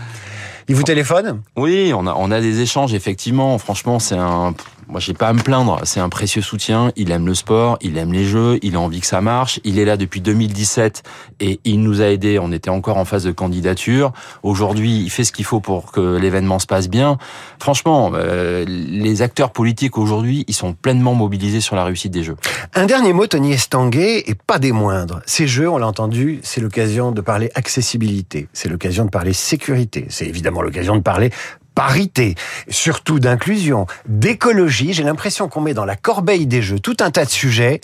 Il 0.69 0.75
vous 0.75 0.83
téléphone? 0.83 1.41
Oui, 1.57 1.91
on 1.93 2.07
a, 2.07 2.15
on 2.17 2.31
a 2.31 2.39
des 2.39 2.61
échanges, 2.61 2.93
effectivement. 2.93 3.57
Franchement, 3.57 3.99
c'est 3.99 4.15
un 4.15 4.55
moi, 4.87 4.99
j'ai 4.99 5.13
pas 5.13 5.27
à 5.27 5.33
me 5.33 5.41
plaindre. 5.41 5.79
C'est 5.83 5.99
un 5.99 6.09
précieux 6.09 6.41
soutien. 6.41 6.91
Il 6.95 7.11
aime 7.11 7.25
le 7.25 7.33
sport, 7.33 7.77
il 7.81 7.97
aime 7.97 8.13
les 8.13 8.25
jeux, 8.25 8.59
il 8.61 8.75
a 8.75 8.79
envie 8.79 9.01
que 9.01 9.07
ça 9.07 9.21
marche. 9.21 9.59
Il 9.63 9.79
est 9.79 9.85
là 9.85 9.97
depuis 9.97 10.21
2017 10.21 11.03
et 11.39 11.59
il 11.63 11.81
nous 11.81 12.01
a 12.01 12.05
aidés. 12.05 12.39
On 12.39 12.51
était 12.51 12.69
encore 12.69 12.97
en 12.97 13.05
phase 13.05 13.23
de 13.23 13.31
candidature. 13.31 14.13
Aujourd'hui, 14.43 15.01
il 15.01 15.09
fait 15.09 15.23
ce 15.23 15.31
qu'il 15.31 15.45
faut 15.45 15.59
pour 15.59 15.91
que 15.91 16.17
l'événement 16.17 16.59
se 16.59 16.67
passe 16.67 16.89
bien. 16.89 17.17
Franchement, 17.59 18.11
euh, 18.13 18.65
les 18.67 19.21
acteurs 19.21 19.51
politiques 19.51 19.97
aujourd'hui, 19.97 20.45
ils 20.47 20.53
sont 20.53 20.73
pleinement 20.73 21.13
mobilisés 21.15 21.61
sur 21.61 21.75
la 21.75 21.83
réussite 21.83 22.11
des 22.11 22.23
jeux. 22.23 22.37
Un 22.73 22.85
dernier 22.85 23.13
mot, 23.13 23.27
Tony 23.27 23.53
Estanguet, 23.53 24.23
et 24.27 24.35
pas 24.35 24.59
des 24.59 24.71
moindres. 24.71 25.21
Ces 25.25 25.47
jeux, 25.47 25.69
on 25.69 25.77
l'a 25.77 25.87
entendu, 25.87 26.39
c'est 26.43 26.61
l'occasion 26.61 27.11
de 27.11 27.21
parler 27.21 27.49
accessibilité. 27.55 28.47
C'est 28.53 28.69
l'occasion 28.69 29.05
de 29.05 29.09
parler 29.09 29.33
sécurité. 29.33 30.05
C'est 30.09 30.25
évidemment 30.25 30.61
l'occasion 30.61 30.95
de 30.95 31.01
parler 31.01 31.31
parité, 31.75 32.35
surtout 32.69 33.19
d'inclusion, 33.19 33.87
d'écologie. 34.07 34.93
J'ai 34.93 35.03
l'impression 35.03 35.47
qu'on 35.49 35.61
met 35.61 35.73
dans 35.73 35.85
la 35.85 35.95
corbeille 35.95 36.45
des 36.47 36.61
jeux 36.61 36.79
tout 36.79 36.97
un 37.01 37.11
tas 37.11 37.25
de 37.25 37.29
sujets. 37.29 37.81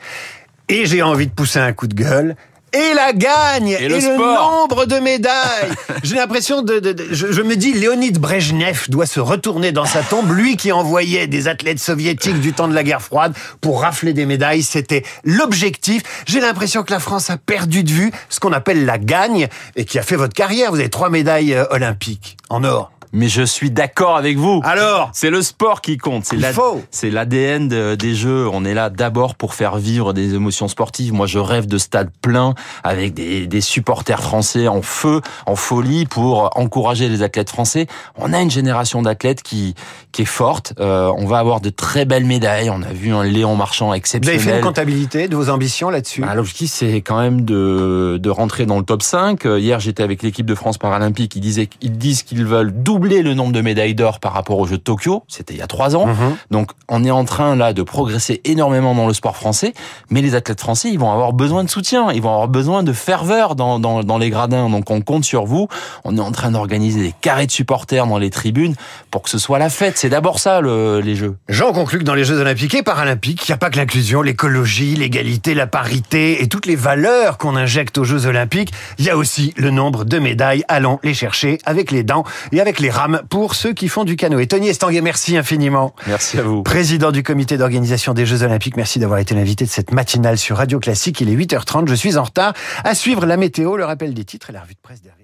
Et 0.67 0.85
j'ai 0.85 1.01
envie 1.01 1.27
de 1.27 1.31
pousser 1.31 1.59
un 1.59 1.73
coup 1.73 1.87
de 1.87 1.95
gueule. 1.95 2.35
et 2.71 2.93
la 2.93 3.11
gagne 3.13 3.69
Et 3.79 3.87
le 3.89 3.99
nombre 4.17 4.85
de 4.85 4.99
médailles. 4.99 5.71
J'ai 6.03 6.15
l'impression 6.17 6.61
de, 6.61 6.77
de- 6.77 6.91
de- 6.93 7.07
je, 7.11 7.31
je 7.31 7.41
me 7.41 7.55
dis 7.55 7.73
Léonid 7.73 8.19
Brejnev 8.19 8.85
doit 8.89 9.07
se 9.07 9.19
retourner 9.19 9.71
dans 9.71 9.85
sa 9.85 10.03
tombe, 10.03 10.31
lui 10.31 10.55
qui 10.55 10.71
envoyait 10.71 11.25
des 11.25 11.47
athlètes 11.47 11.79
soviétiques 11.79 12.39
du 12.39 12.53
temps 12.53 12.67
de 12.67 12.75
la 12.75 12.83
guerre 12.83 13.01
froide 13.01 13.33
pour 13.59 13.81
rafler 13.81 14.13
des 14.13 14.27
médailles, 14.27 14.61
c'était 14.61 15.03
l'objectif. 15.23 16.03
J'ai 16.27 16.39
l'impression 16.41 16.83
que 16.83 16.91
la 16.93 16.99
France 16.99 17.31
a 17.31 17.37
perdu 17.37 17.83
de 17.83 17.89
vue 17.91 18.11
ce 18.29 18.39
qu'on 18.39 18.53
appelle 18.53 18.85
la 18.85 18.99
gagne 18.99 19.47
et 19.75 19.85
qui 19.85 19.97
a 19.97 20.03
fait 20.03 20.15
votre 20.15 20.35
carrière. 20.35 20.69
Vous 20.71 20.79
avez 20.79 20.89
trois 20.89 21.09
médailles 21.09 21.55
euh, 21.55 21.65
olympiques 21.71 22.37
en 22.49 22.63
or. 22.63 22.91
Mais 23.11 23.27
je 23.27 23.41
suis 23.41 23.71
d'accord 23.71 24.17
avec 24.17 24.37
vous. 24.37 24.61
Alors, 24.63 25.09
C'est 25.13 25.29
le 25.29 25.41
sport 25.41 25.81
qui 25.81 25.97
compte. 25.97 26.25
C'est 26.25 26.37
la- 26.37 26.51
c'est 26.91 27.09
l'ADN 27.09 27.67
de- 27.67 27.95
des 27.95 28.13
jeux. 28.13 28.47
On 28.51 28.63
est 28.65 28.73
là 28.73 28.89
d'abord 28.89 29.35
pour 29.35 29.53
faire 29.55 29.77
vivre 29.77 30.13
des 30.13 30.35
émotions 30.35 30.67
sportives. 30.67 31.13
Moi, 31.13 31.25
je 31.27 31.39
rêve 31.39 31.65
de 31.65 31.77
stades 31.77 32.11
pleins 32.21 32.53
avec 32.83 33.13
des, 33.13 33.47
des 33.47 33.61
supporters 33.61 34.21
français 34.21 34.67
en 34.67 34.81
feu, 34.81 35.21
en 35.45 35.55
folie 35.55 36.05
pour 36.05 36.51
encourager 36.57 37.09
les 37.09 37.23
athlètes 37.23 37.49
français. 37.49 37.87
On 38.17 38.31
a 38.33 38.39
une 38.41 38.51
génération 38.51 39.01
d'athlètes 39.01 39.41
qui 39.43 39.73
qui 40.11 40.23
est 40.23 40.25
forte. 40.25 40.73
Euh, 40.79 41.11
on 41.17 41.25
va 41.27 41.37
avoir 41.37 41.61
de 41.61 41.69
très 41.69 42.03
belles 42.05 42.25
médailles. 42.25 42.69
On 42.71 42.81
a 42.81 42.91
vu 42.91 43.11
un 43.13 43.23
Léon 43.23 43.55
Marchand 43.55 43.85
vous 43.87 43.91
avez 43.91 43.97
exceptionnel. 43.99 44.39
fait 44.41 44.57
une 44.57 44.63
comptabilité 44.65 45.27
de 45.27 45.35
vos 45.35 45.49
ambitions 45.49 45.89
là-dessus 45.91 46.21
Bah, 46.21 46.33
L'objectif, 46.33 46.71
c'est 46.71 47.01
quand 47.01 47.19
même 47.19 47.41
de, 47.41 48.17
de 48.21 48.29
rentrer 48.29 48.65
dans 48.65 48.77
le 48.79 48.83
top 48.83 49.03
5. 49.03 49.45
Euh, 49.45 49.59
Hier, 49.59 49.79
j'étais 49.79 50.01
avec 50.03 50.23
l'équipe 50.23 50.45
de 50.47 50.55
France 50.55 50.77
paralympique. 50.79 51.35
Ils, 51.35 51.41
disaient, 51.41 51.69
ils 51.81 51.95
disent 51.97 52.23
qu'ils 52.23 52.43
veulent 52.45 52.71
doubler 52.71 52.98
le 53.07 53.33
nombre 53.33 53.53
de 53.53 53.61
médailles 53.61 53.95
d'or 53.95 54.19
par 54.19 54.33
rapport 54.33 54.59
aux 54.59 54.67
Jeux 54.67 54.77
de 54.77 54.83
Tokyo. 54.83 55.23
C'était 55.27 55.53
il 55.53 55.59
y 55.59 55.61
a 55.61 55.67
trois 55.67 55.95
ans. 55.95 56.07
Mhm. 56.07 56.35
Donc, 56.51 56.71
on 56.87 57.03
est 57.03 57.11
en 57.11 57.25
train 57.25 57.55
là 57.55 57.73
de 57.73 57.83
progresser 57.83 58.41
énormément 58.45 58.93
dans 58.95 59.07
le 59.07 59.13
sport 59.13 59.35
français. 59.35 59.73
Mais 60.09 60.21
les 60.21 60.35
athlètes 60.35 60.59
français, 60.59 60.89
ils 60.91 60.99
vont 60.99 61.11
avoir 61.11 61.33
besoin 61.33 61.63
de 61.63 61.69
soutien. 61.69 62.11
Ils 62.11 62.21
vont 62.21 62.31
avoir 62.31 62.47
besoin 62.47 62.83
de 62.83 62.93
ferveur 62.93 63.55
dans, 63.55 63.79
dans, 63.79 64.03
dans 64.03 64.17
les 64.17 64.29
gradins. 64.29 64.69
Donc, 64.69 64.89
on 64.91 65.01
compte 65.01 65.23
sur 65.23 65.45
vous. 65.45 65.67
On 66.03 66.17
est 66.17 66.21
en 66.21 66.31
train 66.31 66.51
d'organiser 66.51 67.01
des 67.01 67.13
carrés 67.21 67.45
de 67.45 67.51
supporters 67.51 68.05
dans 68.05 68.17
les 68.17 68.29
tribunes 68.29 68.75
pour 69.11 69.21
que 69.21 69.29
ce 69.29 69.37
soit 69.37 69.59
la 69.59 69.69
fête. 69.69 69.97
C'est 69.97 70.09
d'abord 70.09 70.39
ça, 70.39 70.61
le, 70.61 70.99
les 70.99 71.15
Jeux. 71.15 71.35
J'en 71.47 71.71
conclus 71.71 71.99
que 71.99 72.03
dans 72.03 72.15
les 72.15 72.23
Jeux 72.23 72.39
Olympiques 72.39 72.75
et 72.75 72.83
Paralympiques, 72.83 73.47
il 73.47 73.51
n'y 73.51 73.55
a 73.55 73.57
pas 73.57 73.69
que 73.69 73.77
l'inclusion, 73.77 74.21
l'écologie, 74.21 74.95
l'égalité, 74.95 75.53
la 75.53 75.67
parité 75.67 76.41
et 76.43 76.47
toutes 76.47 76.65
les 76.65 76.75
valeurs 76.75 77.37
qu'on 77.37 77.55
injecte 77.55 77.97
aux 77.97 78.03
Jeux 78.03 78.25
Olympiques. 78.25 78.71
Il 78.97 79.05
y 79.05 79.09
a 79.09 79.17
aussi 79.17 79.53
le 79.57 79.69
nombre 79.69 80.05
de 80.05 80.19
médailles. 80.19 80.63
Allons 80.67 80.99
les 81.03 81.13
chercher 81.13 81.57
avec 81.65 81.91
les 81.91 82.03
dents 82.03 82.23
et 82.51 82.61
avec 82.61 82.79
les 82.79 82.88
rames 82.89 83.21
pour 83.29 83.55
ceux 83.55 83.73
qui 83.73 83.87
font 83.87 84.03
du 84.03 84.15
canoë. 84.15 84.47
Tony 84.47 84.69
Estanguet, 84.69 85.01
merci 85.01 85.37
infiniment. 85.37 85.93
Merci 86.07 86.39
à 86.39 86.43
vous. 86.43 86.63
Président 86.63 87.11
du 87.11 87.23
comité 87.23 87.57
d'organisation 87.57 88.13
des 88.13 88.25
Jeux 88.25 88.43
Olympiques, 88.43 88.77
merci 88.77 88.99
d'avoir 88.99 89.19
été 89.19 89.35
l'invité 89.35 89.65
de 89.65 89.69
cette 89.69 89.91
matinale 89.91 90.37
sur 90.37 90.57
Radio 90.57 90.79
Classique. 90.79 91.21
Il 91.21 91.29
est 91.29 91.35
8h30, 91.35 91.87
je 91.87 91.95
suis 91.95 92.17
en 92.17 92.23
retard. 92.23 92.53
À 92.83 92.95
suivre 92.95 93.25
la 93.25 93.37
météo, 93.37 93.77
le 93.77 93.85
rappel 93.85 94.13
des 94.13 94.25
titres 94.25 94.49
et 94.49 94.53
la 94.53 94.61
revue 94.61 94.75
de 94.75 94.79
presse 94.81 95.01
d'Hervé. 95.01 95.18